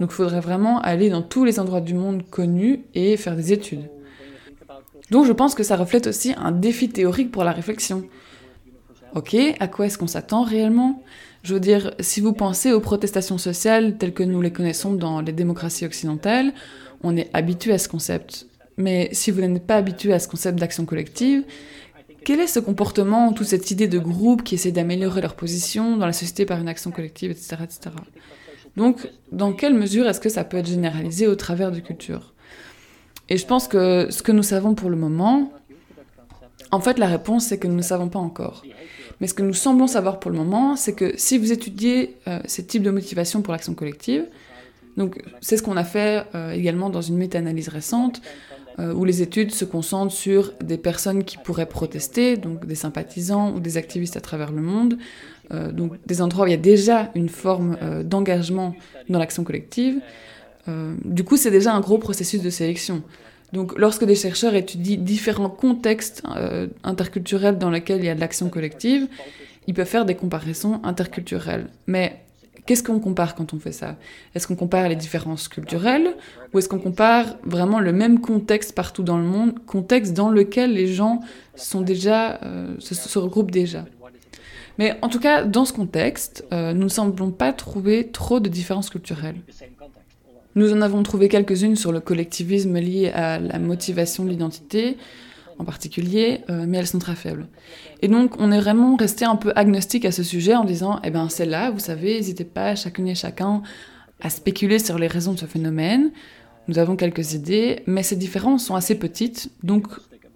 Donc 0.00 0.12
il 0.12 0.14
faudrait 0.14 0.40
vraiment 0.40 0.80
aller 0.80 1.10
dans 1.10 1.20
tous 1.20 1.44
les 1.44 1.60
endroits 1.60 1.82
du 1.82 1.92
monde 1.92 2.22
connus 2.30 2.84
et 2.94 3.18
faire 3.18 3.36
des 3.36 3.52
études. 3.52 3.90
Donc 5.10 5.26
je 5.26 5.32
pense 5.32 5.54
que 5.54 5.62
ça 5.62 5.76
reflète 5.76 6.06
aussi 6.06 6.32
un 6.38 6.52
défi 6.52 6.88
théorique 6.88 7.30
pour 7.30 7.44
la 7.44 7.52
réflexion. 7.52 8.08
Ok, 9.14 9.36
à 9.60 9.68
quoi 9.68 9.84
est-ce 9.84 9.98
qu'on 9.98 10.06
s'attend 10.06 10.42
réellement? 10.42 11.02
Je 11.42 11.52
veux 11.52 11.60
dire, 11.60 11.94
si 12.00 12.22
vous 12.22 12.32
pensez 12.32 12.72
aux 12.72 12.80
protestations 12.80 13.36
sociales 13.36 13.98
telles 13.98 14.14
que 14.14 14.22
nous 14.22 14.40
les 14.40 14.52
connaissons 14.52 14.94
dans 14.94 15.20
les 15.20 15.32
démocraties 15.32 15.84
occidentales, 15.84 16.54
on 17.02 17.16
est 17.16 17.30
habitué 17.32 17.72
à 17.72 17.78
ce 17.78 17.88
concept. 17.88 18.46
Mais 18.76 19.08
si 19.12 19.30
vous 19.30 19.40
n'êtes 19.40 19.66
pas 19.66 19.76
habitué 19.76 20.12
à 20.12 20.18
ce 20.18 20.28
concept 20.28 20.58
d'action 20.58 20.84
collective, 20.84 21.44
quel 22.24 22.40
est 22.40 22.46
ce 22.46 22.58
comportement, 22.58 23.32
toute 23.32 23.46
cette 23.46 23.70
idée 23.70 23.86
de 23.86 23.98
groupe 23.98 24.42
qui 24.42 24.56
essaie 24.56 24.72
d'améliorer 24.72 25.20
leur 25.20 25.34
position 25.34 25.96
dans 25.96 26.06
la 26.06 26.12
société 26.12 26.44
par 26.44 26.60
une 26.60 26.68
action 26.68 26.90
collective, 26.90 27.30
etc. 27.30 27.56
etc. 27.62 27.90
Donc, 28.76 29.08
dans 29.32 29.52
quelle 29.52 29.74
mesure 29.74 30.08
est-ce 30.08 30.20
que 30.20 30.28
ça 30.28 30.44
peut 30.44 30.56
être 30.56 30.66
généralisé 30.66 31.28
au 31.28 31.36
travers 31.36 31.70
de 31.70 31.80
cultures 31.80 32.34
Et 33.28 33.36
je 33.36 33.46
pense 33.46 33.68
que 33.68 34.08
ce 34.10 34.22
que 34.22 34.32
nous 34.32 34.42
savons 34.42 34.74
pour 34.74 34.90
le 34.90 34.96
moment, 34.96 35.52
en 36.72 36.80
fait, 36.80 36.98
la 36.98 37.06
réponse, 37.06 37.46
c'est 37.46 37.58
que 37.58 37.68
nous 37.68 37.76
ne 37.76 37.82
savons 37.82 38.08
pas 38.08 38.18
encore. 38.18 38.64
Mais 39.20 39.28
ce 39.28 39.34
que 39.34 39.42
nous 39.42 39.54
semblons 39.54 39.86
savoir 39.86 40.20
pour 40.20 40.30
le 40.30 40.36
moment, 40.36 40.76
c'est 40.76 40.94
que 40.94 41.14
si 41.16 41.38
vous 41.38 41.52
étudiez 41.52 42.16
euh, 42.28 42.40
ces 42.44 42.66
types 42.66 42.82
de 42.82 42.90
motivation 42.90 43.40
pour 43.40 43.52
l'action 43.52 43.74
collective, 43.74 44.26
donc 44.96 45.22
c'est 45.40 45.56
ce 45.56 45.62
qu'on 45.62 45.76
a 45.76 45.84
fait 45.84 46.24
euh, 46.34 46.52
également 46.52 46.90
dans 46.90 47.02
une 47.02 47.16
méta-analyse 47.16 47.68
récente, 47.68 48.22
euh, 48.78 48.92
où 48.92 49.04
les 49.04 49.22
études 49.22 49.52
se 49.52 49.64
concentrent 49.64 50.12
sur 50.12 50.52
des 50.62 50.78
personnes 50.78 51.24
qui 51.24 51.38
pourraient 51.38 51.66
protester, 51.66 52.36
donc 52.36 52.66
des 52.66 52.74
sympathisants 52.74 53.52
ou 53.52 53.60
des 53.60 53.76
activistes 53.76 54.16
à 54.16 54.20
travers 54.20 54.52
le 54.52 54.62
monde, 54.62 54.98
euh, 55.52 55.70
donc 55.72 55.94
des 56.06 56.22
endroits 56.22 56.44
où 56.44 56.48
il 56.48 56.52
y 56.52 56.54
a 56.54 56.58
déjà 56.58 57.10
une 57.14 57.28
forme 57.28 57.76
d'engagement 58.04 58.74
dans 59.08 59.18
l'action 59.18 59.44
collective. 59.44 60.00
du 61.04 61.22
coup, 61.22 61.36
c'est 61.36 61.52
déjà 61.52 61.72
un 61.72 61.80
gros 61.80 61.98
processus 61.98 62.42
de 62.42 62.50
sélection. 62.50 63.02
Donc 63.52 63.78
lorsque 63.78 64.04
des 64.04 64.16
chercheurs 64.16 64.54
étudient 64.56 64.98
différents 64.98 65.48
contextes 65.48 66.22
interculturels 66.82 67.56
dans 67.58 67.70
lesquels 67.70 68.00
il 68.00 68.06
y 68.06 68.08
a 68.08 68.16
de 68.16 68.20
l'action 68.20 68.48
collective, 68.48 69.06
ils 69.68 69.74
peuvent 69.74 69.86
faire 69.86 70.04
des 70.04 70.16
comparaisons 70.16 70.80
interculturelles. 70.82 71.68
Mais 71.86 72.25
Qu'est-ce 72.64 72.82
qu'on 72.82 72.98
compare 72.98 73.34
quand 73.34 73.54
on 73.54 73.58
fait 73.58 73.72
ça? 73.72 73.96
Est-ce 74.34 74.46
qu'on 74.46 74.56
compare 74.56 74.88
les 74.88 74.96
différences 74.96 75.48
culturelles 75.48 76.14
ou 76.52 76.58
est-ce 76.58 76.68
qu'on 76.68 76.78
compare 76.78 77.36
vraiment 77.44 77.80
le 77.80 77.92
même 77.92 78.20
contexte 78.20 78.74
partout 78.74 79.02
dans 79.02 79.18
le 79.18 79.24
monde, 79.24 79.54
contexte 79.66 80.14
dans 80.14 80.30
lequel 80.30 80.72
les 80.72 80.86
gens 80.86 81.20
sont 81.54 81.80
déjà, 81.80 82.40
euh, 82.42 82.74
se, 82.80 83.18
regroupent 83.18 83.50
déjà? 83.50 83.84
Mais 84.78 84.96
en 85.02 85.08
tout 85.08 85.20
cas, 85.20 85.44
dans 85.44 85.64
ce 85.64 85.72
contexte, 85.72 86.44
euh, 86.52 86.72
nous 86.72 86.84
ne 86.84 86.88
semblons 86.88 87.30
pas 87.30 87.52
trouver 87.52 88.08
trop 88.08 88.40
de 88.40 88.48
différences 88.48 88.90
culturelles. 88.90 89.40
Nous 90.54 90.72
en 90.72 90.80
avons 90.80 91.02
trouvé 91.02 91.28
quelques-unes 91.28 91.76
sur 91.76 91.92
le 91.92 92.00
collectivisme 92.00 92.78
lié 92.78 93.10
à 93.10 93.38
la 93.38 93.58
motivation 93.58 94.24
de 94.24 94.30
l'identité, 94.30 94.96
en 95.58 95.64
particulier, 95.64 96.40
euh, 96.50 96.64
mais 96.66 96.78
elles 96.78 96.86
sont 96.86 96.98
très 96.98 97.14
faibles. 97.14 97.46
Et 98.00 98.08
donc, 98.08 98.34
on 98.38 98.52
est 98.52 98.60
vraiment 98.60 98.96
resté 98.96 99.24
un 99.24 99.36
peu 99.36 99.52
agnostique 99.56 100.04
à 100.04 100.12
ce 100.12 100.22
sujet 100.22 100.54
en 100.54 100.64
disant, 100.64 101.00
eh 101.02 101.10
bien, 101.10 101.28
celle-là, 101.28 101.70
vous 101.70 101.78
savez, 101.78 102.14
n'hésitez 102.14 102.44
pas, 102.44 102.74
chacune 102.74 103.08
et 103.08 103.14
chacun, 103.14 103.62
à 104.20 104.30
spéculer 104.30 104.78
sur 104.78 104.98
les 104.98 105.06
raisons 105.06 105.32
de 105.32 105.38
ce 105.38 105.46
phénomène. 105.46 106.10
Nous 106.68 106.78
avons 106.78 106.96
quelques 106.96 107.32
idées, 107.32 107.82
mais 107.86 108.02
ces 108.02 108.16
différences 108.16 108.64
sont 108.64 108.74
assez 108.74 108.98
petites, 108.98 109.50
donc 109.62 109.86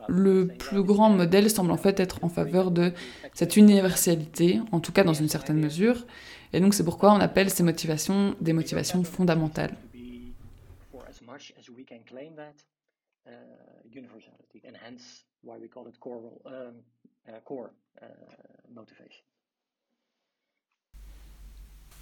le 0.09 0.47
plus 0.47 0.83
grand 0.83 1.11
modèle 1.11 1.51
semble 1.51 1.71
en 1.71 1.77
fait 1.77 2.01
être 2.01 2.19
en 2.23 2.29
faveur 2.29 2.71
de 2.71 2.93
cette 3.35 3.57
universalité, 3.57 4.61
en 4.73 4.81
tout 4.81 4.93
cas 4.93 5.05
dans 5.05 5.15
une 5.15 5.29
certaine 5.29 5.59
mesure. 5.59 6.07
Et 6.53 6.61
donc 6.61 6.75
c'est 6.75 6.85
pourquoi 6.85 7.13
on 7.13 7.21
appelle 7.21 7.51
ces 7.51 7.63
motivations 7.63 8.35
des 8.41 8.53
motivations 8.53 9.05
fondamentales. 9.05 9.77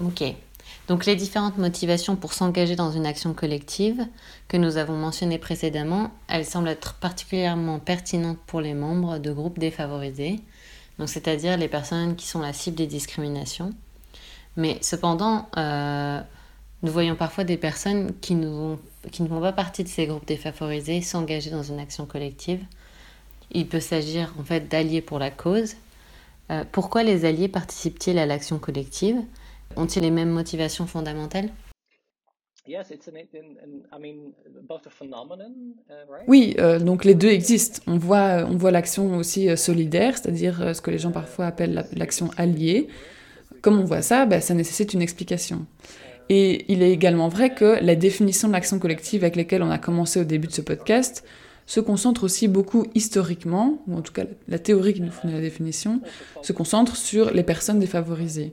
Ok. 0.00 0.22
Donc 0.86 1.06
les 1.06 1.16
différentes 1.16 1.58
motivations 1.58 2.14
pour 2.14 2.32
s'engager 2.32 2.76
dans 2.76 2.92
une 2.92 3.06
action 3.06 3.34
collective 3.34 4.06
que 4.46 4.56
nous 4.56 4.76
avons 4.76 4.96
mentionnées 4.96 5.38
précédemment, 5.38 6.12
elles 6.28 6.44
semblent 6.44 6.68
être 6.68 6.94
particulièrement 6.94 7.80
pertinentes 7.80 8.38
pour 8.46 8.60
les 8.60 8.74
membres 8.74 9.18
de 9.18 9.32
groupes 9.32 9.58
défavorisés, 9.58 10.40
donc 10.98 11.08
c'est-à-dire 11.08 11.56
les 11.56 11.68
personnes 11.68 12.16
qui 12.16 12.26
sont 12.26 12.40
la 12.40 12.52
cible 12.52 12.76
des 12.76 12.86
discriminations. 12.86 13.72
Mais 14.56 14.78
cependant, 14.82 15.48
euh, 15.56 16.20
nous 16.82 16.92
voyons 16.92 17.16
parfois 17.16 17.44
des 17.44 17.56
personnes 17.56 18.12
qui, 18.20 18.36
qui 19.10 19.22
ne 19.22 19.28
font 19.28 19.40
pas 19.40 19.52
partie 19.52 19.82
de 19.82 19.88
ces 19.88 20.06
groupes 20.06 20.26
défavorisés 20.26 21.00
s'engager 21.00 21.50
dans 21.50 21.62
une 21.62 21.80
action 21.80 22.06
collective. 22.06 22.60
Il 23.50 23.66
peut 23.66 23.80
s'agir 23.80 24.32
en 24.38 24.44
fait 24.44 24.68
d'alliés 24.68 25.02
pour 25.02 25.18
la 25.18 25.30
cause. 25.30 25.74
Euh, 26.50 26.64
pourquoi 26.70 27.02
les 27.02 27.24
alliés 27.24 27.48
participent-ils 27.48 28.18
à 28.18 28.26
l'action 28.26 28.58
collective? 28.58 29.16
Ont-ils 29.76 30.02
les 30.02 30.10
mêmes 30.10 30.30
motivations 30.30 30.86
fondamentales? 30.86 31.50
Oui, 36.26 36.54
euh, 36.58 36.78
donc 36.78 37.04
les 37.04 37.14
deux 37.14 37.28
existent. 37.28 37.80
On 37.86 37.96
voit, 37.96 38.44
on 38.48 38.56
voit 38.56 38.70
l'action 38.70 39.16
aussi 39.16 39.48
euh, 39.48 39.56
solidaire, 39.56 40.16
c'est-à-dire 40.18 40.76
ce 40.76 40.80
que 40.80 40.90
les 40.90 40.98
gens 40.98 41.10
parfois 41.10 41.46
appellent 41.46 41.86
l'action 41.92 42.30
alliée. 42.36 42.88
Comme 43.62 43.80
on 43.80 43.84
voit 43.84 44.02
ça, 44.02 44.26
bah, 44.26 44.40
ça 44.40 44.54
nécessite 44.54 44.92
une 44.92 45.02
explication. 45.02 45.66
Et 46.28 46.70
il 46.72 46.82
est 46.82 46.92
également 46.92 47.28
vrai 47.28 47.54
que 47.54 47.78
la 47.82 47.94
définition 47.94 48.48
de 48.48 48.52
l'action 48.52 48.78
collective 48.78 49.24
avec 49.24 49.36
laquelle 49.36 49.62
on 49.62 49.70
a 49.70 49.78
commencé 49.78 50.20
au 50.20 50.24
début 50.24 50.48
de 50.48 50.52
ce 50.52 50.60
podcast 50.60 51.24
se 51.66 51.80
concentre 51.80 52.24
aussi 52.24 52.48
beaucoup 52.48 52.86
historiquement, 52.94 53.82
ou 53.86 53.96
en 53.96 54.00
tout 54.02 54.12
cas 54.12 54.24
la 54.48 54.58
théorie 54.58 54.94
qui 54.94 55.02
nous 55.02 55.10
fournit 55.10 55.34
la 55.34 55.40
définition, 55.40 56.00
se 56.42 56.52
concentre 56.52 56.96
sur 56.96 57.30
les 57.30 57.42
personnes 57.42 57.78
défavorisées. 57.78 58.52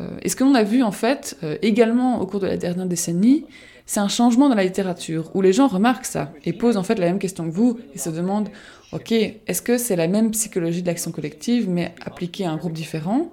Euh, 0.00 0.10
et 0.22 0.28
ce 0.28 0.36
que 0.36 0.44
l'on 0.44 0.54
a 0.54 0.62
vu 0.62 0.82
en 0.82 0.92
fait 0.92 1.38
euh, 1.42 1.56
également 1.62 2.20
au 2.20 2.26
cours 2.26 2.40
de 2.40 2.46
la 2.46 2.58
dernière 2.58 2.86
décennie, 2.86 3.46
c'est 3.86 4.00
un 4.00 4.08
changement 4.08 4.50
dans 4.50 4.54
la 4.54 4.64
littérature, 4.64 5.30
où 5.34 5.40
les 5.40 5.54
gens 5.54 5.66
remarquent 5.66 6.04
ça, 6.04 6.30
et 6.44 6.52
posent 6.52 6.76
en 6.76 6.82
fait 6.82 6.96
la 6.96 7.06
même 7.06 7.18
question 7.18 7.46
que 7.46 7.54
vous, 7.54 7.78
et 7.94 7.98
se 7.98 8.10
demandent, 8.10 8.50
ok, 8.92 9.12
est-ce 9.12 9.62
que 9.62 9.78
c'est 9.78 9.96
la 9.96 10.08
même 10.08 10.30
psychologie 10.32 10.82
de 10.82 10.86
l'action 10.86 11.10
collective, 11.10 11.70
mais 11.70 11.94
appliquée 12.04 12.44
à 12.44 12.50
un 12.50 12.58
groupe 12.58 12.74
différent? 12.74 13.30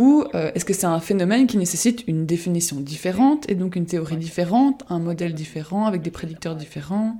Ou 0.00 0.24
euh, 0.34 0.50
est-ce 0.54 0.64
que 0.64 0.72
c'est 0.72 0.86
un 0.86 0.98
phénomène 0.98 1.46
qui 1.46 1.58
nécessite 1.58 2.04
une 2.06 2.24
définition 2.24 2.80
différente 2.80 3.44
et 3.50 3.54
donc 3.54 3.76
une 3.76 3.84
théorie 3.84 4.16
différente, 4.16 4.82
un 4.88 4.98
modèle 4.98 5.34
différent 5.34 5.84
avec 5.84 6.00
des 6.00 6.10
prédicteurs 6.10 6.56
différents, 6.56 7.18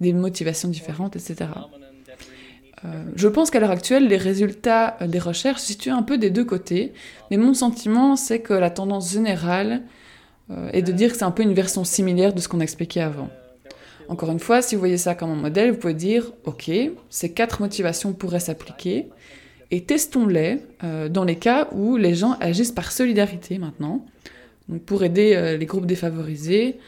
des 0.00 0.12
motivations 0.12 0.68
différentes, 0.68 1.16
etc. 1.16 1.50
Euh, 2.84 3.02
je 3.16 3.26
pense 3.26 3.50
qu'à 3.50 3.58
l'heure 3.58 3.72
actuelle, 3.72 4.06
les 4.06 4.16
résultats 4.16 4.96
des 5.08 5.18
recherches 5.18 5.62
se 5.62 5.66
situent 5.66 5.90
un 5.90 6.04
peu 6.04 6.18
des 6.18 6.30
deux 6.30 6.44
côtés, 6.44 6.92
mais 7.32 7.36
mon 7.36 7.52
sentiment, 7.52 8.14
c'est 8.14 8.38
que 8.38 8.54
la 8.54 8.70
tendance 8.70 9.12
générale 9.12 9.82
est 10.72 10.82
de 10.82 10.92
dire 10.92 11.10
que 11.10 11.16
c'est 11.16 11.24
un 11.24 11.32
peu 11.32 11.42
une 11.42 11.54
version 11.54 11.82
similaire 11.82 12.32
de 12.32 12.40
ce 12.40 12.46
qu'on 12.46 12.60
a 12.60 12.62
expliqué 12.62 13.00
avant. 13.00 13.28
Encore 14.08 14.30
une 14.30 14.40
fois, 14.40 14.62
si 14.62 14.76
vous 14.76 14.80
voyez 14.80 14.98
ça 14.98 15.16
comme 15.16 15.30
un 15.30 15.36
modèle, 15.36 15.72
vous 15.72 15.78
pouvez 15.78 15.94
dire, 15.94 16.32
OK, 16.44 16.70
ces 17.08 17.32
quatre 17.32 17.60
motivations 17.60 18.12
pourraient 18.12 18.40
s'appliquer, 18.40 19.08
et 19.70 19.84
testons-les 19.84 20.58
euh, 20.82 21.08
dans 21.08 21.24
les 21.24 21.36
cas 21.36 21.68
où 21.72 21.96
les 21.96 22.14
gens 22.14 22.36
agissent 22.40 22.72
par 22.72 22.90
solidarité 22.90 23.58
maintenant, 23.58 24.04
donc 24.68 24.82
pour 24.82 25.04
aider 25.04 25.34
euh, 25.34 25.56
les 25.56 25.66
groupes 25.66 25.86
défavorisés, 25.86 26.78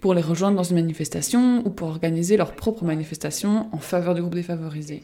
pour 0.00 0.14
les 0.14 0.22
rejoindre 0.22 0.56
dans 0.56 0.62
une 0.62 0.76
manifestation 0.76 1.62
ou 1.66 1.70
pour 1.70 1.88
organiser 1.88 2.36
leur 2.36 2.54
propre 2.54 2.84
manifestation 2.84 3.68
en 3.72 3.78
faveur 3.78 4.14
du 4.14 4.22
groupe 4.22 4.34
défavorisé. 4.34 5.02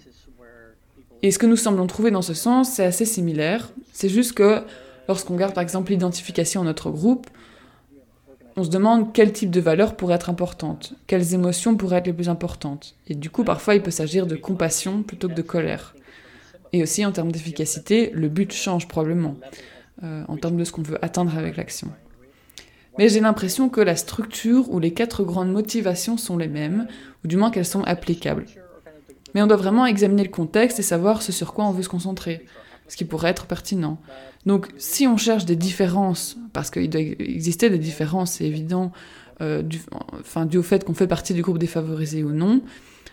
Et 1.23 1.31
ce 1.31 1.39
que 1.39 1.47
nous 1.47 1.57
semblons 1.57 1.87
trouver 1.87 2.11
dans 2.11 2.23
ce 2.23 2.35
sens, 2.35 2.71
c'est 2.71 2.85
assez 2.85 3.05
similaire. 3.05 3.73
C'est 3.93 4.09
juste 4.09 4.33
que 4.33 4.63
lorsqu'on 5.09 5.37
garde 5.37 5.55
par 5.55 5.63
exemple 5.63 5.91
l'identification 5.91 6.61
en 6.61 6.65
notre 6.65 6.91
groupe, 6.91 7.27
on 8.57 8.65
se 8.65 8.71
demande 8.71 9.13
quel 9.13 9.33
type 9.33 9.51
de 9.51 9.61
valeur 9.61 9.97
pourrait 9.97 10.15
être 10.15 10.31
importante, 10.31 10.95
quelles 11.07 11.35
émotions 11.35 11.77
pourraient 11.77 11.99
être 11.99 12.07
les 12.07 12.13
plus 12.13 12.31
importantes. 12.31 12.95
Et 13.07 13.15
du 13.15 13.29
coup, 13.29 13.45
parfois, 13.45 13.75
il 13.75 13.83
peut 13.83 13.91
s'agir 13.91 14.27
de 14.27 14.37
compassion 14.37 15.03
plutôt 15.03 15.29
que 15.29 15.35
de 15.35 15.43
colère. 15.43 15.96
Et 16.77 16.83
aussi, 16.83 17.07
en 17.07 17.13
termes 17.13 17.33
d'efficacité, 17.33 18.11
le 18.13 18.29
but 18.29 18.53
change 18.53 18.87
probablement, 18.87 19.37
euh, 20.03 20.25
en 20.29 20.37
termes 20.37 20.59
de 20.59 20.65
ce 20.65 20.73
qu'on 20.73 20.83
veut 20.83 21.03
atteindre 21.03 21.37
avec 21.39 21.57
l'action. 21.57 21.89
Mais 22.99 23.09
j'ai 23.09 23.21
l'impression 23.21 23.71
que 23.71 23.81
la 23.81 23.97
structure 23.97 24.71
ou 24.71 24.79
les 24.79 24.93
quatre 24.93 25.25
grandes 25.25 25.51
motivations 25.51 26.19
sont 26.19 26.37
les 26.37 26.49
mêmes, 26.49 26.87
ou 27.25 27.29
du 27.29 27.39
moins 27.39 27.51
qu'elles 27.51 27.65
sont 27.65 27.83
applicables. 27.85 28.45
Mais 29.35 29.41
on 29.41 29.47
doit 29.47 29.57
vraiment 29.57 29.87
examiner 29.87 30.23
le 30.23 30.29
contexte 30.29 30.79
et 30.79 30.83
savoir 30.83 31.23
ce 31.23 31.33
sur 31.33 31.55
quoi 31.55 31.65
on 31.65 31.71
veut 31.71 31.83
se 31.83 31.89
concentrer 31.89 32.45
ce 32.89 32.97
qui 32.97 33.07
pourrait 33.07 33.31
être 33.31 33.47
pertinent. 33.47 33.99
Donc 34.45 34.69
si 34.77 35.07
on 35.07 35.17
cherche 35.17 35.47
des 35.47 35.57
différences, 35.57 36.37
parce 36.53 36.71
qu'il 36.71 36.91
doit 36.91 37.01
exister 37.01 37.71
des 37.71 37.79
différences, 37.79 38.33
c'est 38.33 38.45
évident, 38.45 38.93
euh, 39.41 39.63
du, 39.63 39.81
dû 40.47 40.59
au 40.59 40.63
fait 40.63 40.85
qu'on 40.85 40.95
fait 40.95 41.07
partie 41.07 41.33
du 41.33 41.41
groupe 41.41 41.59
défavorisé 41.59 42.23
ou 42.23 42.33
non, 42.33 42.61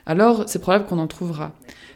alors 0.06 0.48
c'est 0.48 0.60
probable 0.60 0.86
qu'on 0.86 1.00
en 1.00 1.08
trouvera. 1.08 1.54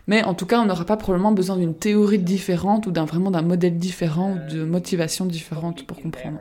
Mais 0.07 0.23
en 0.23 0.33
tout 0.33 0.45
cas, 0.45 0.59
on 0.61 0.65
n'aura 0.65 0.85
pas 0.85 0.95
probablement 0.95 1.33
besoin 1.33 1.57
d'une 1.57 1.75
théorie 1.75 2.19
différente 2.19 2.87
ou 2.87 2.91
d'un 2.91 3.05
vraiment 3.05 3.29
d'un 3.29 3.41
modèle 3.41 3.77
différent 3.77 4.33
ou 4.33 4.51
de 4.51 4.63
motivation 4.63 5.25
différente 5.25 5.85
pour 5.85 6.01
comprendre. 6.01 6.39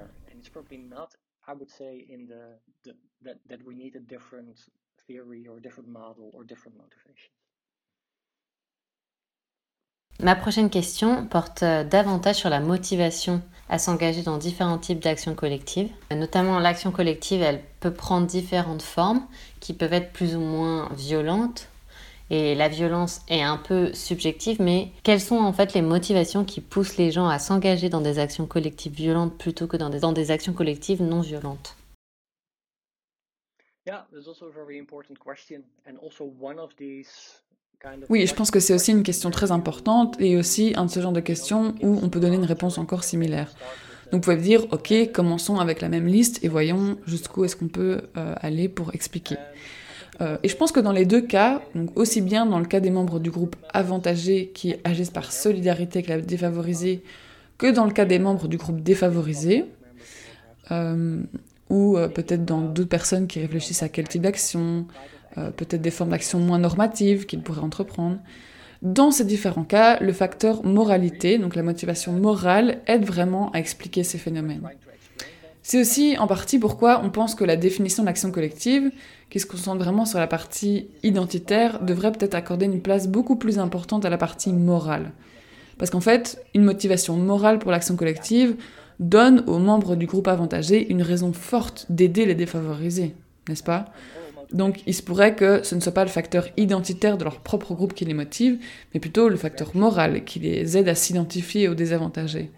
Ma 10.20 10.34
prochaine 10.34 10.70
question 10.70 11.26
porte 11.26 11.62
euh, 11.62 11.84
davantage 11.84 12.36
sur 12.36 12.48
la 12.48 12.60
motivation 12.60 13.42
à 13.68 13.78
s'engager 13.78 14.22
dans 14.22 14.38
différents 14.38 14.78
types 14.78 15.00
d'actions 15.00 15.34
collectives. 15.34 15.90
Notamment 16.10 16.58
l'action 16.58 16.90
collective, 16.90 17.42
elle 17.42 17.62
peut 17.80 17.92
prendre 17.92 18.26
différentes 18.26 18.82
formes 18.82 19.26
qui 19.60 19.72
peuvent 19.72 19.92
être 19.92 20.12
plus 20.12 20.36
ou 20.36 20.40
moins 20.40 20.88
violentes. 20.94 21.68
Et 22.28 22.56
la 22.56 22.68
violence 22.68 23.20
est 23.28 23.42
un 23.42 23.56
peu 23.56 23.92
subjective, 23.94 24.60
mais 24.60 24.90
quelles 25.04 25.20
sont 25.20 25.38
en 25.38 25.52
fait 25.52 25.74
les 25.74 25.82
motivations 25.82 26.44
qui 26.44 26.60
poussent 26.60 26.96
les 26.96 27.12
gens 27.12 27.28
à 27.28 27.38
s'engager 27.38 27.88
dans 27.88 28.00
des 28.00 28.18
actions 28.18 28.46
collectives 28.46 28.94
violentes 28.94 29.38
plutôt 29.38 29.68
que 29.68 29.76
dans 29.76 29.90
des, 29.90 30.00
dans 30.00 30.12
des 30.12 30.32
actions 30.32 30.52
collectives 30.52 31.02
non 31.02 31.20
violentes? 31.20 31.76
Oui, 38.08 38.26
je 38.26 38.34
pense 38.34 38.50
que 38.50 38.60
c'est 38.60 38.74
aussi 38.74 38.90
une 38.90 39.02
question 39.02 39.30
très 39.30 39.52
importante 39.52 40.16
et 40.20 40.36
aussi 40.36 40.72
un 40.76 40.86
de 40.86 40.90
ce 40.90 41.00
genre 41.00 41.12
de 41.12 41.20
questions 41.20 41.74
où 41.82 41.98
on 42.02 42.08
peut 42.08 42.20
donner 42.20 42.36
une 42.36 42.44
réponse 42.44 42.78
encore 42.78 43.04
similaire. 43.04 43.52
Donc 44.10 44.24
vous 44.24 44.32
pouvez 44.32 44.42
dire, 44.42 44.66
ok, 44.70 44.92
commençons 45.12 45.58
avec 45.58 45.80
la 45.80 45.88
même 45.88 46.06
liste 46.06 46.44
et 46.44 46.48
voyons 46.48 46.96
jusqu'où 47.06 47.44
est-ce 47.44 47.56
qu'on 47.56 47.68
peut 47.68 48.02
euh, 48.16 48.34
aller 48.40 48.68
pour 48.68 48.94
expliquer. 48.94 49.36
Euh, 50.20 50.38
et 50.42 50.48
je 50.48 50.56
pense 50.56 50.72
que 50.72 50.80
dans 50.80 50.92
les 50.92 51.04
deux 51.04 51.20
cas, 51.20 51.60
aussi 51.94 52.20
bien 52.20 52.46
dans 52.46 52.58
le 52.58 52.66
cas 52.66 52.80
des 52.80 52.90
membres 52.90 53.18
du 53.18 53.30
groupe 53.30 53.56
avantagé 53.72 54.50
qui 54.54 54.76
agissent 54.84 55.10
par 55.10 55.32
solidarité 55.32 55.98
avec 55.98 56.08
la 56.08 56.20
défavorisée, 56.20 57.02
que 57.58 57.70
dans 57.70 57.84
le 57.84 57.92
cas 57.92 58.04
des 58.04 58.18
membres 58.18 58.48
du 58.48 58.56
groupe 58.56 58.80
défavorisé, 58.80 59.64
euh, 60.70 61.22
ou 61.68 61.96
peut-être 62.14 62.44
dans 62.44 62.60
d'autres 62.60 62.88
personnes 62.88 63.26
qui 63.26 63.40
réfléchissent 63.40 63.82
à 63.82 63.88
quel 63.88 64.06
type 64.06 64.22
d'action, 64.22 64.86
euh, 65.38 65.50
peut-être 65.50 65.82
des 65.82 65.90
formes 65.90 66.10
d'action 66.10 66.38
moins 66.38 66.58
normatives 66.58 67.26
qu'ils 67.26 67.42
pourraient 67.42 67.60
entreprendre. 67.60 68.18
Dans 68.82 69.10
ces 69.10 69.24
différents 69.24 69.64
cas, 69.64 69.98
le 70.00 70.12
facteur 70.12 70.64
moralité, 70.64 71.38
donc 71.38 71.56
la 71.56 71.62
motivation 71.62 72.12
morale, 72.12 72.80
aide 72.86 73.04
vraiment 73.04 73.50
à 73.52 73.58
expliquer 73.58 74.04
ces 74.04 74.18
phénomènes. 74.18 74.62
C'est 75.62 75.80
aussi 75.80 76.16
en 76.18 76.28
partie 76.28 76.60
pourquoi 76.60 77.00
on 77.02 77.10
pense 77.10 77.34
que 77.34 77.44
la 77.44 77.56
définition 77.56 78.04
de 78.04 78.06
l'action 78.06 78.30
collective, 78.30 78.92
qui 79.30 79.40
se 79.40 79.46
concentre 79.46 79.82
vraiment 79.82 80.04
sur 80.04 80.20
la 80.20 80.28
partie 80.28 80.88
identitaire, 81.02 81.82
devrait 81.82 82.12
peut-être 82.12 82.36
accorder 82.36 82.66
une 82.66 82.80
place 82.80 83.08
beaucoup 83.08 83.34
plus 83.34 83.58
importante 83.58 84.04
à 84.04 84.10
la 84.10 84.18
partie 84.18 84.52
morale. 84.52 85.10
Parce 85.78 85.90
qu'en 85.90 86.00
fait, 86.00 86.40
une 86.54 86.62
motivation 86.62 87.16
morale 87.16 87.58
pour 87.58 87.72
l'action 87.72 87.96
collective 87.96 88.56
donne 89.00 89.42
aux 89.46 89.58
membres 89.58 89.96
du 89.96 90.06
groupe 90.06 90.28
avantagé 90.28 90.88
une 90.90 91.02
raison 91.02 91.32
forte 91.32 91.86
d'aider 91.90 92.26
les 92.26 92.34
défavorisés, 92.34 93.14
n'est-ce 93.48 93.64
pas? 93.64 93.86
Donc 94.52 94.82
il 94.86 94.94
se 94.94 95.02
pourrait 95.02 95.34
que 95.34 95.62
ce 95.64 95.74
ne 95.74 95.80
soit 95.80 95.92
pas 95.92 96.04
le 96.04 96.10
facteur 96.10 96.48
identitaire 96.56 97.18
de 97.18 97.24
leur 97.24 97.40
propre 97.40 97.74
groupe 97.74 97.94
qui 97.94 98.04
les 98.04 98.14
motive, 98.14 98.58
mais 98.94 99.00
plutôt 99.00 99.28
le 99.28 99.36
facteur 99.36 99.74
moral 99.74 100.24
qui 100.24 100.38
les 100.38 100.76
aide 100.76 100.88
à 100.88 100.94
s'identifier 100.94 101.68
aux 101.68 101.74
désavantagés. 101.74 102.50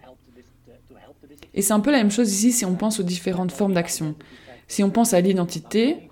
Et 1.53 1.61
c'est 1.61 1.73
un 1.73 1.79
peu 1.79 1.91
la 1.91 1.97
même 1.97 2.11
chose 2.11 2.31
ici 2.31 2.51
si 2.51 2.65
on 2.65 2.75
pense 2.75 2.99
aux 2.99 3.03
différentes 3.03 3.51
formes 3.51 3.73
d'action. 3.73 4.15
Si 4.67 4.83
on 4.83 4.91
pense 4.91 5.13
à 5.13 5.21
l'identité, 5.21 6.09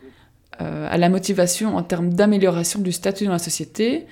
euh, 0.62 0.88
à 0.90 0.98
la 0.98 1.10
motivation 1.10 1.78
en 1.78 1.84
termes 1.84 2.14
d'amélioration 2.14 2.80
du 2.80 2.92
statut 2.92 3.26
dans 3.26 3.32
la 3.32 3.40
société, 3.40 4.08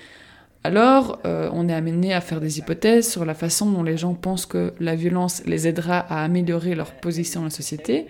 alors 0.63 1.19
euh, 1.25 1.49
on 1.53 1.67
est 1.67 1.73
amené 1.73 2.13
à 2.13 2.21
faire 2.21 2.39
des 2.39 2.59
hypothèses 2.59 3.09
sur 3.09 3.25
la 3.25 3.33
façon 3.33 3.69
dont 3.69 3.83
les 3.83 3.97
gens 3.97 4.13
pensent 4.13 4.45
que 4.45 4.73
la 4.79 4.95
violence 4.95 5.43
les 5.45 5.67
aidera 5.67 5.99
à 5.99 6.23
améliorer 6.23 6.75
leur 6.75 6.91
position 6.91 7.41
dans 7.41 7.45
la 7.45 7.51
société, 7.51 8.07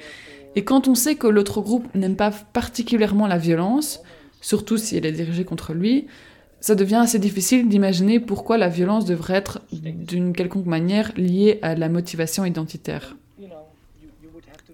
et 0.55 0.63
quand 0.63 0.87
on 0.87 0.95
sait 0.95 1.15
que 1.15 1.27
l'autre 1.27 1.61
groupe 1.61 1.87
n'aime 1.95 2.15
pas 2.15 2.31
particulièrement 2.31 3.27
la 3.27 3.37
violence, 3.37 4.01
surtout 4.41 4.77
si 4.77 4.95
elle 4.95 5.05
est 5.05 5.11
dirigée 5.11 5.43
contre 5.43 5.73
lui, 5.73 6.07
ça 6.61 6.75
devient 6.75 6.95
assez 6.95 7.19
difficile 7.19 7.67
d'imaginer 7.67 8.19
pourquoi 8.19 8.57
la 8.57 8.69
violence 8.69 9.05
devrait 9.05 9.35
être 9.35 9.61
d'une 9.71 10.33
quelconque 10.33 10.65
manière 10.65 11.11
liée 11.15 11.59
à 11.61 11.75
la 11.75 11.89
motivation 11.89 12.45
identitaire. 12.45 13.15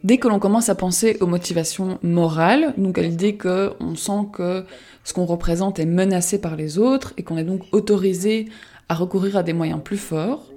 Dès 0.04 0.18
que 0.18 0.28
l'on 0.28 0.40
commence 0.40 0.70
à 0.70 0.76
penser 0.76 1.18
aux 1.20 1.28
motivations 1.28 2.00
morales, 2.02 2.74
donc 2.78 2.98
à 2.98 3.04
l'idée 3.04 3.38
qu'on 3.38 3.96
sent 3.96 4.28
que 4.34 4.66
ce 5.04 5.14
qu'on 5.14 5.26
représente 5.26 5.80
est 5.80 5.86
menacé 5.86 6.42
par 6.42 6.56
les 6.56 6.80
autres 6.80 7.14
et 7.18 7.24
qu'on 7.24 7.38
est 7.38 7.44
donc 7.44 7.64
autorisé 7.72 8.48
à 8.90 8.96
recourir 8.96 9.38
à 9.38 9.44
des 9.44 9.54
moyens 9.54 9.82
plus 9.84 9.98
forts, 9.98 10.51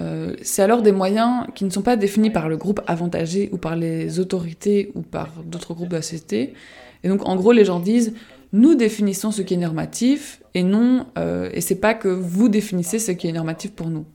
euh, 0.00 0.34
c'est 0.42 0.62
alors 0.62 0.82
des 0.82 0.92
moyens 0.92 1.46
qui 1.54 1.64
ne 1.64 1.70
sont 1.70 1.82
pas 1.82 1.96
définis 1.96 2.30
par 2.30 2.48
le 2.48 2.56
groupe 2.56 2.80
avantagé 2.86 3.48
ou 3.52 3.58
par 3.58 3.76
les 3.76 4.20
autorités 4.20 4.92
ou 4.94 5.02
par 5.02 5.30
d'autres 5.44 5.74
groupes 5.74 5.88
de 5.88 5.96
la 5.96 6.02
société. 6.02 6.54
Et 7.02 7.08
donc, 7.08 7.26
en 7.26 7.36
gros, 7.36 7.52
les 7.52 7.64
gens 7.64 7.80
disent 7.80 8.14
nous 8.52 8.74
définissons 8.74 9.30
ce 9.32 9.42
qui 9.42 9.54
est 9.54 9.58
normatif 9.58 10.40
et 10.54 10.62
non, 10.62 11.06
euh, 11.18 11.50
et 11.52 11.60
c'est 11.60 11.80
pas 11.80 11.94
que 11.94 12.08
vous 12.08 12.48
définissez 12.48 12.98
ce 12.98 13.12
qui 13.12 13.28
est 13.28 13.32
normatif 13.32 13.72
pour 13.72 13.88
nous. 13.88 14.06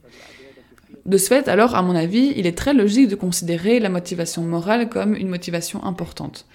De 1.05 1.17
ce 1.17 1.27
fait, 1.27 1.47
alors, 1.47 1.75
à 1.75 1.81
mon 1.81 1.95
avis, 1.95 2.33
il 2.37 2.45
est 2.45 2.57
très 2.57 2.73
logique 2.73 3.07
de 3.07 3.15
considérer 3.15 3.79
la 3.79 3.89
motivation 3.89 4.43
morale 4.43 4.87
comme 4.87 5.15
une 5.15 5.29
motivation 5.29 5.83
importante. 5.83 6.45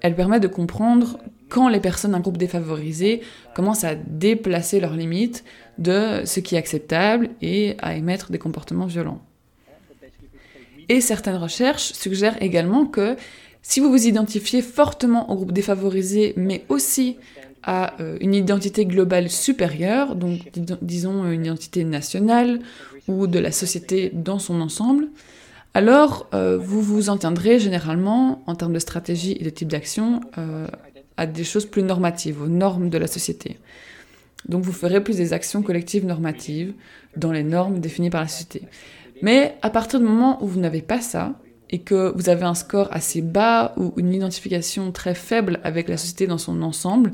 Elle 0.00 0.16
permet 0.16 0.40
de 0.40 0.48
comprendre 0.48 1.18
quand 1.52 1.68
les 1.68 1.80
personnes 1.80 2.12
d'un 2.12 2.20
groupe 2.20 2.38
défavorisé 2.38 3.20
commencent 3.54 3.84
à 3.84 3.94
déplacer 3.94 4.80
leurs 4.80 4.94
limites 4.94 5.44
de 5.76 6.22
ce 6.24 6.40
qui 6.40 6.54
est 6.54 6.58
acceptable 6.58 7.28
et 7.42 7.76
à 7.82 7.94
émettre 7.94 8.32
des 8.32 8.38
comportements 8.38 8.86
violents. 8.86 9.20
Et 10.88 11.02
certaines 11.02 11.36
recherches 11.36 11.92
suggèrent 11.92 12.42
également 12.42 12.86
que 12.86 13.16
si 13.60 13.80
vous 13.80 13.90
vous 13.90 14.06
identifiez 14.06 14.62
fortement 14.62 15.30
au 15.30 15.34
groupe 15.34 15.52
défavorisé, 15.52 16.32
mais 16.36 16.64
aussi 16.70 17.18
à 17.62 18.00
euh, 18.00 18.16
une 18.22 18.34
identité 18.34 18.86
globale 18.86 19.28
supérieure, 19.28 20.16
donc 20.16 20.50
disons 20.80 21.30
une 21.30 21.44
identité 21.44 21.84
nationale 21.84 22.60
ou 23.08 23.26
de 23.26 23.38
la 23.38 23.52
société 23.52 24.10
dans 24.14 24.38
son 24.38 24.62
ensemble, 24.62 25.08
alors 25.74 26.28
euh, 26.32 26.56
vous 26.56 26.80
vous 26.80 27.10
en 27.10 27.18
tiendrez 27.18 27.58
généralement, 27.58 28.42
en 28.46 28.54
termes 28.54 28.72
de 28.72 28.78
stratégie 28.78 29.36
et 29.38 29.44
de 29.44 29.50
type 29.50 29.68
d'action, 29.68 30.22
euh, 30.38 30.66
à 31.16 31.26
des 31.26 31.44
choses 31.44 31.66
plus 31.66 31.82
normatives, 31.82 32.42
aux 32.42 32.48
normes 32.48 32.90
de 32.90 32.98
la 32.98 33.06
société. 33.06 33.58
Donc 34.48 34.64
vous 34.64 34.72
ferez 34.72 35.02
plus 35.02 35.16
des 35.16 35.32
actions 35.32 35.62
collectives 35.62 36.04
normatives 36.04 36.74
dans 37.16 37.32
les 37.32 37.44
normes 37.44 37.80
définies 37.80 38.10
par 38.10 38.22
la 38.22 38.28
société. 38.28 38.62
Mais 39.22 39.56
à 39.62 39.70
partir 39.70 40.00
du 40.00 40.06
moment 40.06 40.42
où 40.42 40.48
vous 40.48 40.60
n'avez 40.60 40.82
pas 40.82 41.00
ça, 41.00 41.38
et 41.72 41.78
que 41.78 42.12
vous 42.14 42.28
avez 42.28 42.44
un 42.44 42.54
score 42.54 42.88
assez 42.90 43.22
bas 43.22 43.72
ou 43.78 43.94
une 43.96 44.12
identification 44.12 44.92
très 44.92 45.14
faible 45.14 45.58
avec 45.64 45.88
la 45.88 45.96
société 45.96 46.26
dans 46.26 46.38
son 46.38 46.60
ensemble, 46.60 47.12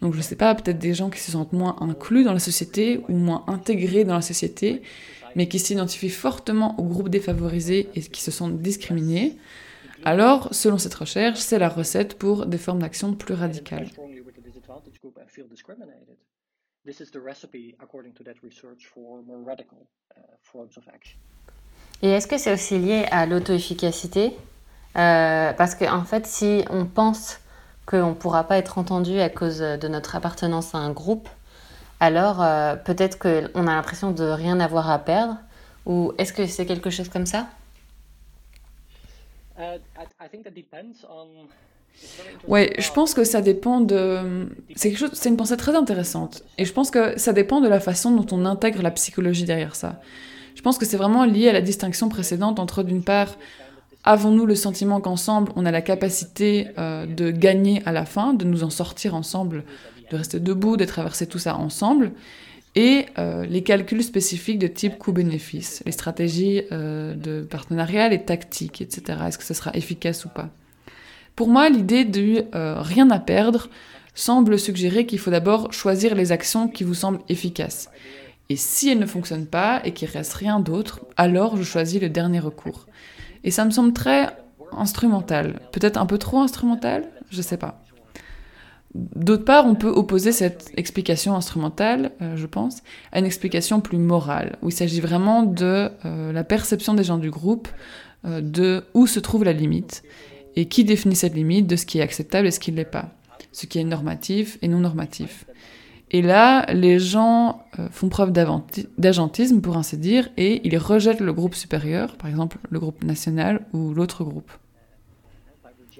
donc 0.00 0.14
je 0.14 0.18
ne 0.18 0.22
sais 0.22 0.36
pas, 0.36 0.54
peut-être 0.54 0.78
des 0.78 0.94
gens 0.94 1.10
qui 1.10 1.20
se 1.20 1.32
sentent 1.32 1.52
moins 1.52 1.76
inclus 1.80 2.24
dans 2.24 2.32
la 2.32 2.38
société 2.38 3.02
ou 3.10 3.16
moins 3.16 3.44
intégrés 3.46 4.04
dans 4.04 4.14
la 4.14 4.22
société, 4.22 4.80
mais 5.36 5.46
qui 5.46 5.58
s'identifient 5.58 6.08
fortement 6.08 6.80
au 6.80 6.84
groupe 6.84 7.10
défavorisé 7.10 7.90
et 7.94 8.00
qui 8.00 8.22
se 8.22 8.30
sentent 8.30 8.60
discriminés, 8.62 9.36
alors, 10.04 10.48
selon 10.52 10.78
cette 10.78 10.94
recherche, 10.94 11.38
c'est 11.38 11.58
la 11.58 11.68
recette 11.68 12.18
pour 12.18 12.46
des 12.46 12.58
formes 12.58 12.80
d'action 12.80 13.14
plus 13.14 13.34
radicales. 13.34 13.88
Et 22.02 22.08
est-ce 22.08 22.26
que 22.26 22.38
c'est 22.38 22.52
aussi 22.52 22.78
lié 22.78 23.06
à 23.10 23.26
l'auto-efficacité? 23.26 24.36
Euh, 24.96 25.52
Parce 25.52 25.74
qu'en 25.74 25.98
en 25.98 26.04
fait, 26.04 26.26
si 26.26 26.64
on 26.70 26.86
pense 26.86 27.40
qu'on 27.86 28.10
ne 28.10 28.14
pourra 28.14 28.44
pas 28.44 28.56
être 28.56 28.78
entendu 28.78 29.20
à 29.20 29.28
cause 29.28 29.58
de 29.58 29.88
notre 29.88 30.16
appartenance 30.16 30.74
à 30.74 30.78
un 30.78 30.92
groupe, 30.92 31.28
alors 32.00 32.42
euh, 32.42 32.76
peut-être 32.76 33.18
qu'on 33.18 33.66
a 33.66 33.74
l'impression 33.74 34.10
de 34.10 34.24
rien 34.24 34.58
avoir 34.60 34.90
à 34.90 34.98
perdre. 34.98 35.36
Ou 35.86 36.12
est-ce 36.18 36.32
que 36.32 36.46
c'est 36.46 36.66
quelque 36.66 36.90
chose 36.90 37.08
comme 37.08 37.26
ça? 37.26 37.46
Ouais, 42.48 42.72
je 42.78 42.90
pense 42.92 43.14
que 43.14 43.24
ça 43.24 43.40
dépend 43.40 43.80
de. 43.80 44.48
C'est 44.76 44.94
chose... 44.94 45.10
c'est 45.12 45.28
une 45.28 45.36
pensée 45.36 45.56
très 45.56 45.74
intéressante. 45.74 46.42
Et 46.56 46.64
je 46.64 46.72
pense 46.72 46.90
que 46.90 47.18
ça 47.18 47.32
dépend 47.32 47.60
de 47.60 47.68
la 47.68 47.80
façon 47.80 48.10
dont 48.10 48.26
on 48.36 48.44
intègre 48.46 48.82
la 48.82 48.90
psychologie 48.90 49.44
derrière 49.44 49.74
ça. 49.74 50.00
Je 50.54 50.62
pense 50.62 50.78
que 50.78 50.86
c'est 50.86 50.96
vraiment 50.96 51.24
lié 51.24 51.48
à 51.48 51.52
la 51.52 51.60
distinction 51.60 52.08
précédente 52.08 52.58
entre, 52.58 52.82
d'une 52.82 53.02
part, 53.02 53.36
avons-nous 54.04 54.46
le 54.46 54.54
sentiment 54.54 55.00
qu'ensemble, 55.00 55.52
on 55.56 55.66
a 55.66 55.70
la 55.70 55.82
capacité 55.82 56.68
euh, 56.78 57.06
de 57.06 57.30
gagner 57.30 57.82
à 57.86 57.92
la 57.92 58.04
fin, 58.04 58.34
de 58.34 58.44
nous 58.44 58.64
en 58.64 58.70
sortir 58.70 59.14
ensemble, 59.14 59.64
de 60.10 60.16
rester 60.16 60.40
debout, 60.40 60.76
de 60.76 60.84
traverser 60.84 61.26
tout 61.26 61.38
ça 61.38 61.56
ensemble, 61.56 62.12
et 62.74 63.06
euh, 63.18 63.44
les 63.46 63.62
calculs 63.62 64.02
spécifiques 64.02 64.58
de 64.58 64.66
type 64.66 64.98
coût-bénéfice, 64.98 65.82
les 65.86 65.92
stratégies 65.92 66.62
euh, 66.72 67.14
de 67.14 67.42
partenariat, 67.42 68.08
les 68.08 68.22
tactiques, 68.22 68.80
etc. 68.80 69.18
Est-ce 69.26 69.38
que 69.38 69.44
ce 69.44 69.54
sera 69.54 69.72
efficace 69.74 70.24
ou 70.24 70.28
pas? 70.28 70.50
Pour 71.36 71.48
moi, 71.48 71.68
l'idée 71.68 72.04
de 72.04 72.44
rien 72.52 73.08
à 73.10 73.18
perdre 73.18 73.70
semble 74.14 74.58
suggérer 74.58 75.06
qu'il 75.06 75.18
faut 75.18 75.30
d'abord 75.30 75.72
choisir 75.72 76.14
les 76.14 76.32
actions 76.32 76.68
qui 76.68 76.84
vous 76.84 76.94
semblent 76.94 77.20
efficaces. 77.28 77.88
Et 78.50 78.56
si 78.56 78.90
elles 78.90 78.98
ne 78.98 79.06
fonctionnent 79.06 79.46
pas 79.46 79.80
et 79.84 79.92
qu'il 79.92 80.08
reste 80.08 80.34
rien 80.34 80.58
d'autre, 80.58 81.00
alors 81.16 81.56
je 81.56 81.62
choisis 81.62 82.00
le 82.00 82.10
dernier 82.10 82.40
recours. 82.40 82.86
Et 83.44 83.52
ça 83.52 83.64
me 83.64 83.70
semble 83.70 83.92
très 83.92 84.28
instrumental. 84.72 85.60
Peut-être 85.72 85.98
un 85.98 86.06
peu 86.06 86.18
trop 86.18 86.40
instrumental? 86.40 87.08
Je 87.30 87.42
sais 87.42 87.56
pas. 87.56 87.80
D'autre 88.94 89.44
part, 89.44 89.66
on 89.66 89.76
peut 89.76 89.88
opposer 89.88 90.32
cette 90.32 90.72
explication 90.76 91.36
instrumentale, 91.36 92.10
euh, 92.20 92.36
je 92.36 92.46
pense, 92.46 92.82
à 93.12 93.20
une 93.20 93.24
explication 93.24 93.80
plus 93.80 93.98
morale, 93.98 94.56
où 94.62 94.68
il 94.68 94.72
s'agit 94.72 95.00
vraiment 95.00 95.44
de 95.44 95.90
euh, 96.04 96.32
la 96.32 96.42
perception 96.42 96.94
des 96.94 97.04
gens 97.04 97.18
du 97.18 97.30
groupe, 97.30 97.68
euh, 98.24 98.40
de 98.40 98.84
où 98.94 99.06
se 99.06 99.20
trouve 99.20 99.44
la 99.44 99.52
limite, 99.52 100.02
et 100.56 100.66
qui 100.66 100.82
définit 100.82 101.14
cette 101.14 101.34
limite 101.34 101.68
de 101.68 101.76
ce 101.76 101.86
qui 101.86 101.98
est 101.98 102.02
acceptable 102.02 102.48
et 102.48 102.50
ce 102.50 102.58
qui 102.58 102.72
ne 102.72 102.78
l'est 102.78 102.84
pas, 102.84 103.10
ce 103.52 103.66
qui 103.66 103.78
est 103.78 103.84
normatif 103.84 104.58
et 104.60 104.66
non 104.66 104.80
normatif. 104.80 105.46
Et 106.10 106.22
là, 106.22 106.66
les 106.72 106.98
gens 106.98 107.62
font 107.92 108.08
preuve 108.08 108.32
d'agentisme, 108.32 109.60
pour 109.60 109.76
ainsi 109.76 109.96
dire, 109.96 110.28
et 110.36 110.60
ils 110.66 110.76
rejettent 110.76 111.20
le 111.20 111.32
groupe 111.32 111.54
supérieur, 111.54 112.16
par 112.16 112.28
exemple 112.28 112.58
le 112.68 112.80
groupe 112.80 113.04
national 113.04 113.64
ou 113.72 113.94
l'autre 113.94 114.24
groupe. 114.24 114.50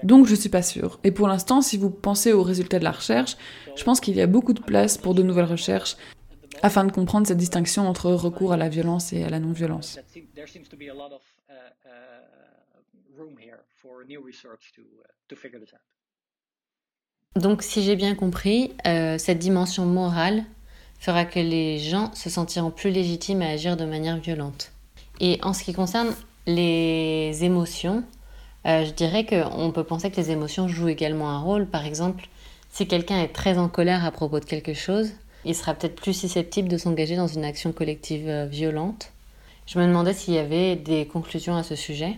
Donc 0.03 0.27
je 0.27 0.35
suis 0.35 0.49
pas 0.49 0.63
sûre. 0.63 0.99
Et 1.05 1.11
pour 1.11 1.29
l'instant, 1.29 1.61
si 1.61 1.77
vous 1.77 1.91
pensez 1.91 2.33
aux 2.33 2.43
résultats 2.43 2.79
de 2.79 2.85
la 2.85 2.93
recherche, 2.93 3.37
je 3.77 3.85
pense 3.85 4.01
qu'il 4.01 4.17
y 4.17 4.21
a 4.21 4.27
beaucoup 4.27 4.53
de 4.53 4.61
place 4.61 4.99
pour 4.99 5.15
de 5.15 5.23
nouvelles 5.23 5.45
recherches 5.47 5.97
afin 6.63 6.85
de 6.85 6.93
comprendre 6.93 7.27
cette 7.27 7.39
distinction 7.39 7.89
entre 7.89 8.11
recours 8.11 8.53
à 8.53 8.57
la 8.57 8.69
violence 8.69 9.13
et 9.13 9.25
à 9.25 9.31
la 9.31 9.41
non-violence. 9.41 9.99
Donc, 17.37 17.63
si 17.63 17.83
j'ai 17.83 17.97
bien 17.97 18.15
compris, 18.15 18.73
euh, 18.87 19.17
cette 19.17 19.39
dimension 19.39 19.87
morale 19.87 20.45
fera 20.99 21.25
que 21.25 21.39
les 21.39 21.79
gens 21.79 22.13
se 22.15 22.29
sentiront 22.29 22.71
plus 22.71 22.91
légitimes 22.91 23.41
à 23.41 23.49
agir 23.49 23.77
de 23.77 23.85
manière 23.85 24.19
violente. 24.19 24.73
Et 25.21 25.39
en 25.43 25.53
ce 25.53 25.63
qui 25.63 25.73
concerne 25.73 26.15
les 26.47 27.45
émotions, 27.45 28.05
euh, 28.67 28.85
je 28.85 28.91
dirais 28.93 29.25
qu'on 29.25 29.73
peut 29.73 29.85
penser 29.85 30.11
que 30.11 30.17
les 30.17 30.31
émotions 30.31 30.69
jouent 30.69 30.89
également 30.89 31.31
un 31.31 31.41
rôle. 31.41 31.67
Par 31.67 31.87
exemple, 31.87 32.29
si 32.71 32.87
quelqu'un 32.87 33.21
est 33.23 33.33
très 33.33 33.59
en 33.59 33.69
colère 33.69 34.05
à 34.05 34.11
propos 34.11 34.41
de 34.41 34.45
quelque 34.45 34.75
chose, 34.75 35.13
il 35.45 35.55
sera 35.55 35.75
peut-être 35.75 35.97
plus 35.97 36.13
susceptible 36.13 36.69
de 36.69 36.77
s'engager 36.77 37.17
dans 37.17 37.27
une 37.27 37.45
action 37.45 37.73
collective 37.73 38.29
euh, 38.29 38.47
violente. 38.47 39.13
Je 39.67 39.79
me 39.79 39.87
demandais 39.87 40.13
s'il 40.13 40.35
y 40.35 40.39
avait 40.39 40.77
des 40.77 41.07
conclusions 41.07 41.57
à 41.57 41.63
ce 41.63 41.75
sujet. 41.75 42.17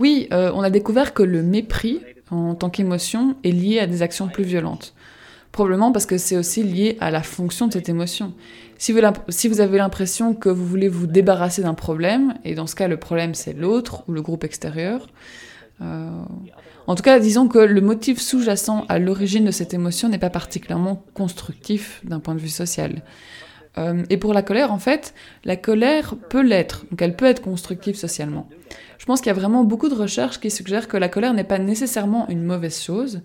Oui, 0.00 0.26
euh, 0.32 0.50
on 0.54 0.62
a 0.62 0.70
découvert 0.70 1.14
que 1.14 1.22
le 1.22 1.42
mépris, 1.42 2.00
en 2.30 2.56
tant 2.56 2.68
qu'émotion, 2.68 3.36
est 3.44 3.52
lié 3.52 3.78
à 3.78 3.86
des 3.86 4.02
actions 4.02 4.26
plus 4.26 4.42
violentes. 4.42 4.92
Probablement 5.56 5.90
parce 5.90 6.04
que 6.04 6.18
c'est 6.18 6.36
aussi 6.36 6.62
lié 6.62 6.98
à 7.00 7.10
la 7.10 7.22
fonction 7.22 7.66
de 7.66 7.72
cette 7.72 7.88
émotion. 7.88 8.34
Si 8.76 8.92
vous, 8.92 9.60
avez 9.60 9.78
l'impression 9.78 10.34
que 10.34 10.50
vous 10.50 10.66
voulez 10.66 10.86
vous 10.86 11.06
débarrasser 11.06 11.62
d'un 11.62 11.72
problème, 11.72 12.34
et 12.44 12.54
dans 12.54 12.66
ce 12.66 12.74
cas 12.74 12.88
le 12.88 12.98
problème 12.98 13.32
c'est 13.32 13.54
l'autre 13.54 14.04
ou 14.06 14.12
le 14.12 14.20
groupe 14.20 14.44
extérieur, 14.44 15.06
euh, 15.80 16.10
en 16.86 16.94
tout 16.94 17.02
cas 17.02 17.18
disons 17.20 17.48
que 17.48 17.58
le 17.58 17.80
motif 17.80 18.20
sous-jacent 18.20 18.84
à 18.90 18.98
l'origine 18.98 19.46
de 19.46 19.50
cette 19.50 19.72
émotion 19.72 20.10
n'est 20.10 20.18
pas 20.18 20.28
particulièrement 20.28 21.02
constructif 21.14 22.02
d'un 22.04 22.20
point 22.20 22.34
de 22.34 22.40
vue 22.40 22.50
social. 22.50 23.02
Euh, 23.78 24.04
et 24.10 24.18
pour 24.18 24.34
la 24.34 24.42
colère, 24.42 24.74
en 24.74 24.78
fait, 24.78 25.14
la 25.46 25.56
colère 25.56 26.16
peut 26.28 26.42
l'être, 26.42 26.84
donc 26.90 27.00
elle 27.00 27.16
peut 27.16 27.24
être 27.24 27.40
constructive 27.40 27.96
socialement. 27.96 28.46
Je 28.98 29.06
pense 29.06 29.22
qu'il 29.22 29.28
y 29.28 29.34
a 29.34 29.38
vraiment 29.38 29.64
beaucoup 29.64 29.88
de 29.88 29.94
recherches 29.94 30.38
qui 30.38 30.50
suggèrent 30.50 30.86
que 30.86 30.98
la 30.98 31.08
colère 31.08 31.32
n'est 31.32 31.44
pas 31.44 31.58
nécessairement 31.58 32.28
une 32.28 32.42
mauvaise 32.42 32.82
chose. 32.82 33.22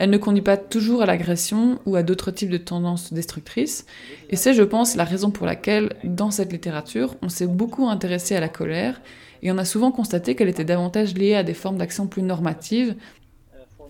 Elle 0.00 0.08
ne 0.08 0.16
conduit 0.16 0.40
pas 0.40 0.56
toujours 0.56 1.02
à 1.02 1.06
l'agression 1.06 1.78
ou 1.84 1.94
à 1.94 2.02
d'autres 2.02 2.30
types 2.30 2.48
de 2.48 2.56
tendances 2.56 3.12
destructrices. 3.12 3.84
Et 4.30 4.36
c'est, 4.36 4.54
je 4.54 4.62
pense, 4.62 4.96
la 4.96 5.04
raison 5.04 5.30
pour 5.30 5.44
laquelle, 5.44 5.90
dans 6.04 6.30
cette 6.30 6.52
littérature, 6.52 7.16
on 7.20 7.28
s'est 7.28 7.46
beaucoup 7.46 7.86
intéressé 7.86 8.34
à 8.34 8.40
la 8.40 8.48
colère 8.48 9.02
et 9.42 9.52
on 9.52 9.58
a 9.58 9.66
souvent 9.66 9.92
constaté 9.92 10.34
qu'elle 10.34 10.48
était 10.48 10.64
davantage 10.64 11.12
liée 11.12 11.34
à 11.34 11.42
des 11.42 11.52
formes 11.52 11.76
d'action 11.76 12.06
plus 12.06 12.22
normatives, 12.22 12.94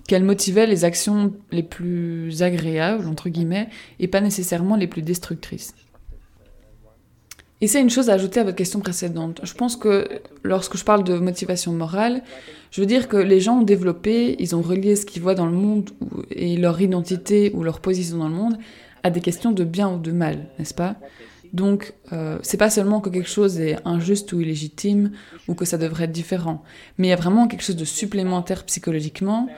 qu'elle 0.08 0.24
motivait 0.24 0.66
les 0.66 0.84
actions 0.84 1.32
les 1.52 1.62
plus 1.62 2.42
agréables, 2.42 3.06
entre 3.06 3.28
guillemets, 3.28 3.68
et 4.00 4.08
pas 4.08 4.20
nécessairement 4.20 4.74
les 4.74 4.88
plus 4.88 5.02
destructrices. 5.02 5.76
Et 7.60 7.66
c'est 7.66 7.80
une 7.80 7.90
chose 7.90 8.08
à 8.08 8.14
ajouter 8.14 8.40
à 8.40 8.44
votre 8.44 8.56
question 8.56 8.80
précédente. 8.80 9.40
Je 9.42 9.52
pense 9.52 9.76
que 9.76 10.08
lorsque 10.42 10.78
je 10.78 10.84
parle 10.84 11.04
de 11.04 11.18
motivation 11.18 11.72
morale, 11.72 12.22
je 12.70 12.80
veux 12.80 12.86
dire 12.86 13.08
que 13.08 13.18
les 13.18 13.40
gens 13.40 13.58
ont 13.58 13.62
développé, 13.62 14.36
ils 14.38 14.56
ont 14.56 14.62
relié 14.62 14.96
ce 14.96 15.04
qu'ils 15.04 15.20
voient 15.20 15.34
dans 15.34 15.46
le 15.46 15.52
monde 15.52 15.90
et 16.30 16.56
leur 16.56 16.80
identité 16.80 17.52
ou 17.54 17.62
leur 17.62 17.80
position 17.80 18.16
dans 18.16 18.28
le 18.28 18.34
monde 18.34 18.56
à 19.02 19.10
des 19.10 19.20
questions 19.20 19.52
de 19.52 19.64
bien 19.64 19.90
ou 19.92 19.98
de 19.98 20.12
mal, 20.12 20.46
n'est-ce 20.58 20.74
pas? 20.74 20.96
Donc, 21.52 21.94
euh, 22.12 22.38
c'est 22.42 22.56
pas 22.56 22.70
seulement 22.70 23.00
que 23.00 23.10
quelque 23.10 23.28
chose 23.28 23.58
est 23.60 23.76
injuste 23.84 24.32
ou 24.32 24.40
illégitime 24.40 25.10
ou 25.48 25.54
que 25.54 25.64
ça 25.64 25.78
devrait 25.78 26.04
être 26.04 26.12
différent, 26.12 26.62
mais 26.96 27.08
il 27.08 27.10
y 27.10 27.14
a 27.14 27.16
vraiment 27.16 27.48
quelque 27.48 27.64
chose 27.64 27.76
de 27.76 27.84
supplémentaire 27.84 28.64
psychologiquement, 28.64 29.48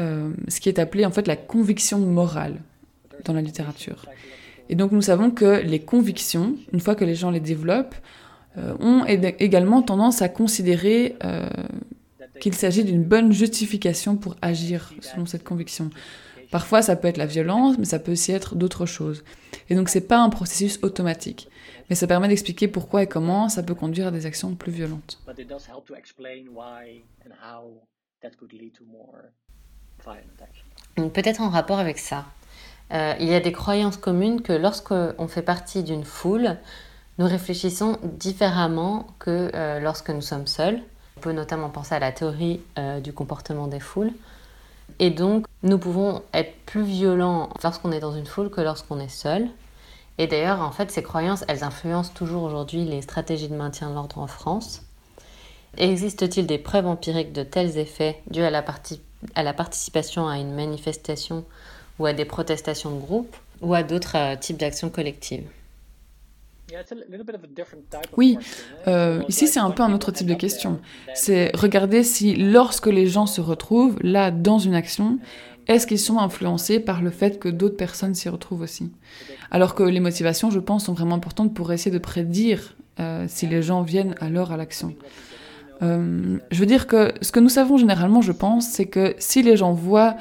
euh, 0.00 0.30
ce 0.48 0.60
qui 0.60 0.68
est 0.68 0.78
appelé 0.78 1.06
en 1.06 1.12
fait 1.12 1.26
la 1.26 1.36
conviction 1.36 1.98
morale 1.98 2.56
dans 3.24 3.32
la 3.32 3.42
littérature. 3.42 4.06
Et 4.68 4.74
donc 4.74 4.92
nous 4.92 5.02
savons 5.02 5.30
que 5.30 5.60
les 5.62 5.80
convictions, 5.80 6.56
une 6.72 6.80
fois 6.80 6.94
que 6.94 7.04
les 7.04 7.14
gens 7.14 7.30
les 7.30 7.40
développent, 7.40 7.94
euh, 8.58 8.74
ont 8.80 9.04
également 9.06 9.82
tendance 9.82 10.22
à 10.22 10.28
considérer 10.28 11.16
euh, 11.24 11.48
qu'il 12.40 12.54
s'agit 12.54 12.84
d'une 12.84 13.04
bonne 13.04 13.32
justification 13.32 14.16
pour 14.16 14.36
agir 14.40 14.92
selon 15.00 15.26
cette 15.26 15.44
conviction. 15.44 15.90
Parfois, 16.50 16.80
ça 16.80 16.96
peut 16.96 17.08
être 17.08 17.16
la 17.16 17.26
violence, 17.26 17.76
mais 17.78 17.84
ça 17.84 17.98
peut 17.98 18.12
aussi 18.12 18.32
être 18.32 18.54
d'autres 18.54 18.86
choses. 18.86 19.24
Et 19.68 19.74
donc, 19.74 19.88
c'est 19.88 20.06
pas 20.06 20.18
un 20.18 20.30
processus 20.30 20.78
automatique, 20.82 21.48
mais 21.90 21.96
ça 21.96 22.06
permet 22.06 22.28
d'expliquer 22.28 22.68
pourquoi 22.68 23.02
et 23.02 23.06
comment 23.06 23.48
ça 23.48 23.62
peut 23.62 23.74
conduire 23.74 24.06
à 24.06 24.10
des 24.10 24.26
actions 24.26 24.54
plus 24.54 24.72
violentes. 24.72 25.20
Peut-être 31.12 31.40
en 31.40 31.50
rapport 31.50 31.78
avec 31.78 31.98
ça. 31.98 32.24
Euh, 32.92 33.14
il 33.18 33.26
y 33.26 33.34
a 33.34 33.40
des 33.40 33.52
croyances 33.52 33.96
communes 33.96 34.42
que 34.42 34.52
lorsqu'on 34.52 35.28
fait 35.28 35.42
partie 35.42 35.82
d'une 35.82 36.04
foule, 36.04 36.56
nous 37.18 37.26
réfléchissons 37.26 37.98
différemment 38.02 39.06
que 39.18 39.50
euh, 39.54 39.80
lorsque 39.80 40.10
nous 40.10 40.20
sommes 40.20 40.46
seuls. 40.46 40.80
On 41.16 41.20
peut 41.20 41.32
notamment 41.32 41.70
penser 41.70 41.94
à 41.94 41.98
la 41.98 42.12
théorie 42.12 42.60
euh, 42.78 43.00
du 43.00 43.12
comportement 43.12 43.66
des 43.66 43.80
foules. 43.80 44.12
Et 44.98 45.10
donc, 45.10 45.46
nous 45.62 45.78
pouvons 45.78 46.22
être 46.32 46.54
plus 46.64 46.84
violents 46.84 47.50
lorsqu'on 47.62 47.90
est 47.90 48.00
dans 48.00 48.12
une 48.12 48.26
foule 48.26 48.50
que 48.50 48.60
lorsqu'on 48.60 49.00
est 49.00 49.08
seul. 49.08 49.48
Et 50.18 50.26
d'ailleurs, 50.26 50.60
en 50.60 50.70
fait, 50.70 50.90
ces 50.90 51.02
croyances, 51.02 51.44
elles 51.48 51.64
influencent 51.64 52.12
toujours 52.14 52.44
aujourd'hui 52.44 52.84
les 52.84 53.02
stratégies 53.02 53.48
de 53.48 53.56
maintien 53.56 53.90
de 53.90 53.94
l'ordre 53.94 54.18
en 54.18 54.26
France. 54.26 54.82
Existe-t-il 55.76 56.46
des 56.46 56.58
preuves 56.58 56.86
empiriques 56.86 57.32
de 57.32 57.42
tels 57.42 57.76
effets 57.76 58.22
dus 58.30 58.42
à 58.42 58.50
la, 58.50 58.64
à 59.34 59.42
la 59.42 59.52
participation 59.52 60.28
à 60.28 60.38
une 60.38 60.54
manifestation 60.54 61.44
ou 61.98 62.06
à 62.06 62.12
des 62.12 62.24
protestations 62.24 62.94
de 62.94 63.00
groupe 63.00 63.36
ou 63.60 63.74
à 63.74 63.82
d'autres 63.82 64.16
euh, 64.16 64.36
types 64.36 64.58
d'actions 64.58 64.90
collectives 64.90 65.44
oui, 68.16 68.38
euh, 68.88 69.22
ici 69.28 69.46
c'est 69.46 69.60
un 69.60 69.70
peu 69.70 69.84
un 69.84 69.92
autre 69.92 70.10
type 70.10 70.26
de 70.26 70.34
question. 70.34 70.80
C'est 71.14 71.54
regarder 71.54 72.02
si 72.02 72.34
lorsque 72.34 72.86
les 72.86 73.06
gens 73.06 73.26
se 73.26 73.40
retrouvent 73.40 73.96
là 74.02 74.32
dans 74.32 74.58
une 74.58 74.74
action, 74.74 75.18
est-ce 75.68 75.86
qu'ils 75.86 76.00
sont 76.00 76.18
influencés 76.18 76.80
par 76.80 77.02
le 77.02 77.10
fait 77.10 77.38
que 77.38 77.48
d'autres 77.48 77.76
personnes 77.76 78.14
s'y 78.14 78.28
retrouvent 78.28 78.62
aussi? 78.62 78.90
Alors 79.50 79.74
que 79.74 79.84
les 79.84 80.00
motivations, 80.00 80.50
je 80.50 80.58
pense, 80.58 80.86
sont 80.86 80.92
vraiment 80.92 81.14
importantes 81.14 81.54
pour 81.54 81.72
essayer 81.72 81.92
de 81.92 81.98
prédire 81.98 82.74
euh, 82.98 83.26
si 83.28 83.46
les 83.46 83.62
gens 83.62 83.82
viennent 83.82 84.16
alors 84.20 84.50
à 84.50 84.56
l'action. 84.56 84.96
Euh, 85.82 86.38
je 86.50 86.58
veux 86.58 86.66
dire 86.66 86.86
que 86.86 87.12
ce 87.20 87.30
que 87.30 87.40
nous 87.40 87.48
savons 87.48 87.76
généralement, 87.76 88.22
je 88.22 88.32
pense, 88.32 88.68
c'est 88.68 88.86
que 88.86 89.14
si 89.18 89.42
les 89.42 89.56
gens 89.56 89.72
voient 89.72 90.16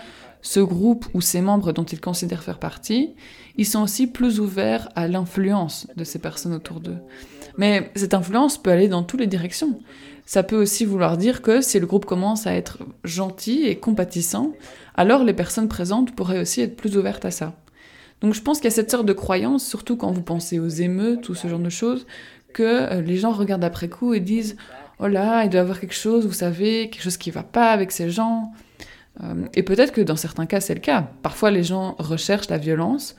ce 0.46 0.60
groupe 0.60 1.08
ou 1.16 1.22
ces 1.22 1.42
membres 1.42 1.72
dont 1.72 1.84
ils 1.84 2.00
considèrent 2.00 2.44
faire 2.44 2.60
partie, 2.60 3.16
ils 3.58 3.66
sont 3.66 3.82
aussi 3.82 4.06
plus 4.06 4.40
ouverts 4.40 4.90
à 4.96 5.08
l'influence 5.08 5.88
de 5.98 6.04
ces 6.04 6.20
personnes 6.20 6.54
autour 6.54 6.82
d'eux. 6.82 7.00
Mais 7.58 7.92
cette 7.96 8.14
influence 8.14 8.62
peut 8.62 8.70
aller 8.70 8.88
dans 8.88 9.02
toutes 9.02 9.22
les 9.22 9.28
directions. 9.28 9.80
Ça 10.28 10.44
peut 10.44 10.56
aussi 10.56 10.86
vouloir 10.86 11.18
dire 11.18 11.42
que 11.42 11.62
si 11.62 11.80
le 11.80 11.88
groupe 11.88 12.06
commence 12.06 12.46
à 12.46 12.54
être 12.54 12.78
gentil 13.04 13.64
et 13.64 13.78
compatissant, 13.78 14.54
alors 14.94 15.24
les 15.24 15.34
personnes 15.34 15.68
présentes 15.68 16.16
pourraient 16.16 16.42
aussi 16.42 16.62
être 16.62 16.78
plus 16.78 16.96
ouvertes 16.96 17.26
à 17.26 17.32
ça. 17.32 17.56
Donc 18.22 18.36
je 18.36 18.42
pense 18.42 18.58
qu'il 18.58 18.66
y 18.66 18.74
a 18.74 18.76
cette 18.76 18.92
sorte 18.92 19.08
de 19.08 19.14
croyance, 19.14 19.66
surtout 19.66 19.98
quand 19.98 20.12
vous 20.12 20.22
pensez 20.22 20.60
aux 20.60 20.68
émeutes 20.68 21.28
ou 21.28 21.34
ce 21.34 21.48
genre 21.48 21.58
de 21.58 21.70
choses, 21.70 22.06
que 22.54 22.64
euh, 22.64 23.02
les 23.02 23.18
gens 23.18 23.32
regardent 23.32 23.64
après 23.64 23.90
coup 23.90 24.14
et 24.14 24.20
disent 24.20 24.58
Oh 25.00 25.08
là, 25.08 25.44
il 25.44 25.50
doit 25.50 25.58
y 25.58 25.62
avoir 25.62 25.80
quelque 25.80 25.96
chose, 25.96 26.28
vous 26.28 26.34
savez, 26.34 26.92
quelque 26.92 27.04
chose 27.04 27.18
qui 27.18 27.32
va 27.32 27.44
pas 27.44 27.72
avec 27.72 27.92
ces 27.92 28.12
gens. 28.12 28.54
Euh, 29.24 29.46
et 29.54 29.64
peut-être 29.64 29.94
que 29.94 30.02
dans 30.02 30.16
certains 30.16 30.46
cas, 30.46 30.60
c'est 30.60 30.74
le 30.74 30.82
cas. 30.82 31.10
Parfois, 31.22 31.52
les 31.52 31.64
gens 31.64 31.96
recherchent 32.00 32.50
la 32.50 32.58
violence. 32.58 33.16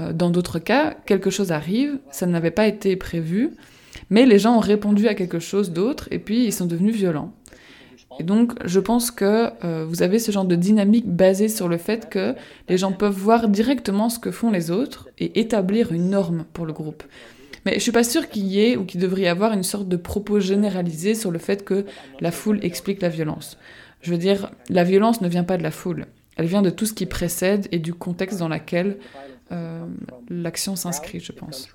Euh, 0.00 0.12
dans 0.12 0.30
d'autres 0.30 0.58
cas, 0.58 0.94
quelque 1.06 1.30
chose 1.30 1.52
arrive, 1.52 1.98
ça 2.10 2.26
n'avait 2.26 2.50
pas 2.50 2.66
été 2.66 2.96
prévu, 2.96 3.50
mais 4.10 4.26
les 4.26 4.38
gens 4.38 4.56
ont 4.56 4.60
répondu 4.60 5.08
à 5.08 5.14
quelque 5.14 5.38
chose 5.38 5.72
d'autre 5.72 6.08
et 6.10 6.18
puis 6.18 6.44
ils 6.44 6.52
sont 6.52 6.66
devenus 6.66 6.94
violents. 6.94 7.32
Et 8.20 8.24
donc, 8.24 8.52
je 8.64 8.78
pense 8.78 9.10
que 9.10 9.50
euh, 9.64 9.86
vous 9.88 10.02
avez 10.02 10.18
ce 10.18 10.30
genre 10.32 10.44
de 10.44 10.56
dynamique 10.56 11.08
basée 11.08 11.48
sur 11.48 11.68
le 11.68 11.78
fait 11.78 12.10
que 12.10 12.34
les 12.68 12.76
gens 12.76 12.92
peuvent 12.92 13.16
voir 13.16 13.48
directement 13.48 14.10
ce 14.10 14.18
que 14.18 14.30
font 14.30 14.50
les 14.50 14.70
autres 14.70 15.08
et 15.18 15.40
établir 15.40 15.92
une 15.92 16.10
norme 16.10 16.44
pour 16.52 16.66
le 16.66 16.72
groupe. 16.72 17.02
Mais 17.64 17.74
je 17.74 17.78
suis 17.78 17.92
pas 17.92 18.04
sûre 18.04 18.28
qu'il 18.28 18.46
y 18.46 18.60
ait 18.60 18.76
ou 18.76 18.84
qu'il 18.84 19.00
devrait 19.00 19.22
y 19.22 19.28
avoir 19.28 19.52
une 19.52 19.62
sorte 19.62 19.88
de 19.88 19.96
propos 19.96 20.40
généralisé 20.40 21.14
sur 21.14 21.30
le 21.30 21.38
fait 21.38 21.64
que 21.64 21.86
la 22.20 22.32
foule 22.32 22.58
explique 22.62 23.00
la 23.00 23.08
violence. 23.08 23.56
Je 24.02 24.10
veux 24.10 24.18
dire, 24.18 24.50
la 24.68 24.84
violence 24.84 25.20
ne 25.20 25.28
vient 25.28 25.44
pas 25.44 25.56
de 25.56 25.62
la 25.62 25.70
foule. 25.70 26.06
Elle 26.36 26.46
vient 26.46 26.62
de 26.62 26.70
tout 26.70 26.86
ce 26.86 26.92
qui 26.92 27.06
précède 27.06 27.68
et 27.70 27.78
du 27.78 27.94
contexte 27.94 28.38
dans 28.38 28.48
lequel 28.48 28.98
euh, 29.52 29.86
l'action 30.28 30.76
s'inscrit, 30.76 31.20
je 31.20 31.32
pense. 31.32 31.68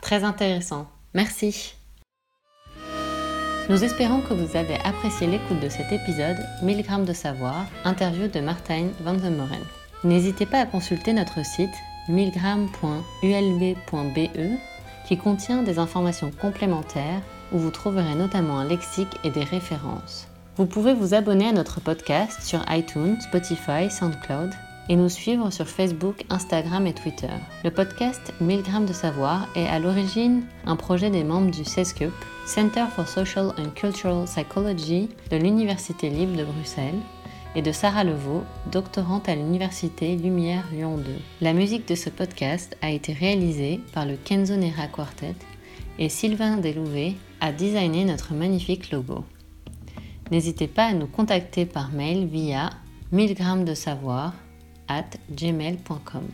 Très 0.00 0.24
intéressant. 0.24 0.88
Merci. 1.14 1.74
Nous 3.68 3.84
espérons 3.84 4.22
que 4.22 4.34
vous 4.34 4.56
avez 4.56 4.76
apprécié 4.84 5.26
l'écoute 5.26 5.60
de 5.60 5.68
cet 5.68 5.92
épisode 5.92 6.38
1000 6.62 6.82
grammes 6.82 7.04
de 7.04 7.12
savoir, 7.12 7.66
interview 7.84 8.28
de 8.28 8.40
Martijn 8.40 8.88
van 9.02 9.14
den 9.14 9.36
Moren. 9.36 9.62
N'hésitez 10.02 10.46
pas 10.46 10.60
à 10.60 10.66
consulter 10.66 11.12
notre 11.12 11.44
site 11.44 11.74
1000grammes.ulb.be 12.08 14.69
qui 15.10 15.18
contient 15.18 15.64
des 15.64 15.80
informations 15.80 16.30
complémentaires 16.30 17.20
où 17.50 17.58
vous 17.58 17.72
trouverez 17.72 18.14
notamment 18.14 18.60
un 18.60 18.64
lexique 18.64 19.18
et 19.24 19.30
des 19.30 19.42
références. 19.42 20.28
Vous 20.54 20.66
pouvez 20.66 20.94
vous 20.94 21.14
abonner 21.14 21.48
à 21.48 21.52
notre 21.52 21.80
podcast 21.80 22.42
sur 22.42 22.60
iTunes, 22.70 23.20
Spotify, 23.20 23.90
SoundCloud 23.90 24.52
et 24.88 24.94
nous 24.94 25.08
suivre 25.08 25.50
sur 25.50 25.66
Facebook, 25.66 26.24
Instagram 26.30 26.86
et 26.86 26.94
Twitter. 26.94 27.32
Le 27.64 27.72
podcast 27.72 28.32
1000 28.40 28.62
grammes 28.62 28.86
de 28.86 28.92
savoir 28.92 29.48
est 29.56 29.66
à 29.66 29.80
l'origine 29.80 30.44
un 30.64 30.76
projet 30.76 31.10
des 31.10 31.24
membres 31.24 31.50
du 31.50 31.64
CESCUP, 31.64 32.14
Center 32.46 32.84
for 32.94 33.08
Social 33.08 33.52
and 33.58 33.70
Cultural 33.74 34.26
Psychology 34.26 35.08
de 35.32 35.38
l'Université 35.38 36.08
libre 36.08 36.36
de 36.36 36.44
Bruxelles, 36.44 37.00
et 37.54 37.62
de 37.62 37.72
Sarah 37.72 38.04
Levaux, 38.04 38.44
doctorante 38.70 39.28
à 39.28 39.34
l'Université 39.34 40.16
Lumière 40.16 40.64
Lyon 40.72 40.96
2. 40.96 41.04
La 41.40 41.52
musique 41.52 41.88
de 41.88 41.94
ce 41.94 42.10
podcast 42.10 42.76
a 42.82 42.90
été 42.90 43.12
réalisée 43.12 43.80
par 43.92 44.06
le 44.06 44.16
Kenzo 44.16 44.56
Nera 44.56 44.86
Quartet 44.86 45.34
et 45.98 46.08
Sylvain 46.08 46.56
Delouvet 46.56 47.14
a 47.40 47.52
designé 47.52 48.04
notre 48.04 48.34
magnifique 48.34 48.90
logo. 48.90 49.24
N'hésitez 50.30 50.68
pas 50.68 50.86
à 50.86 50.92
nous 50.94 51.06
contacter 51.06 51.66
par 51.66 51.90
mail 51.90 52.26
via 52.26 52.70
1000 53.12 53.34
grammes 53.34 53.64
de 53.64 53.74
savoir 53.74 54.34
at 54.88 55.10
gmail.com. 55.30 56.28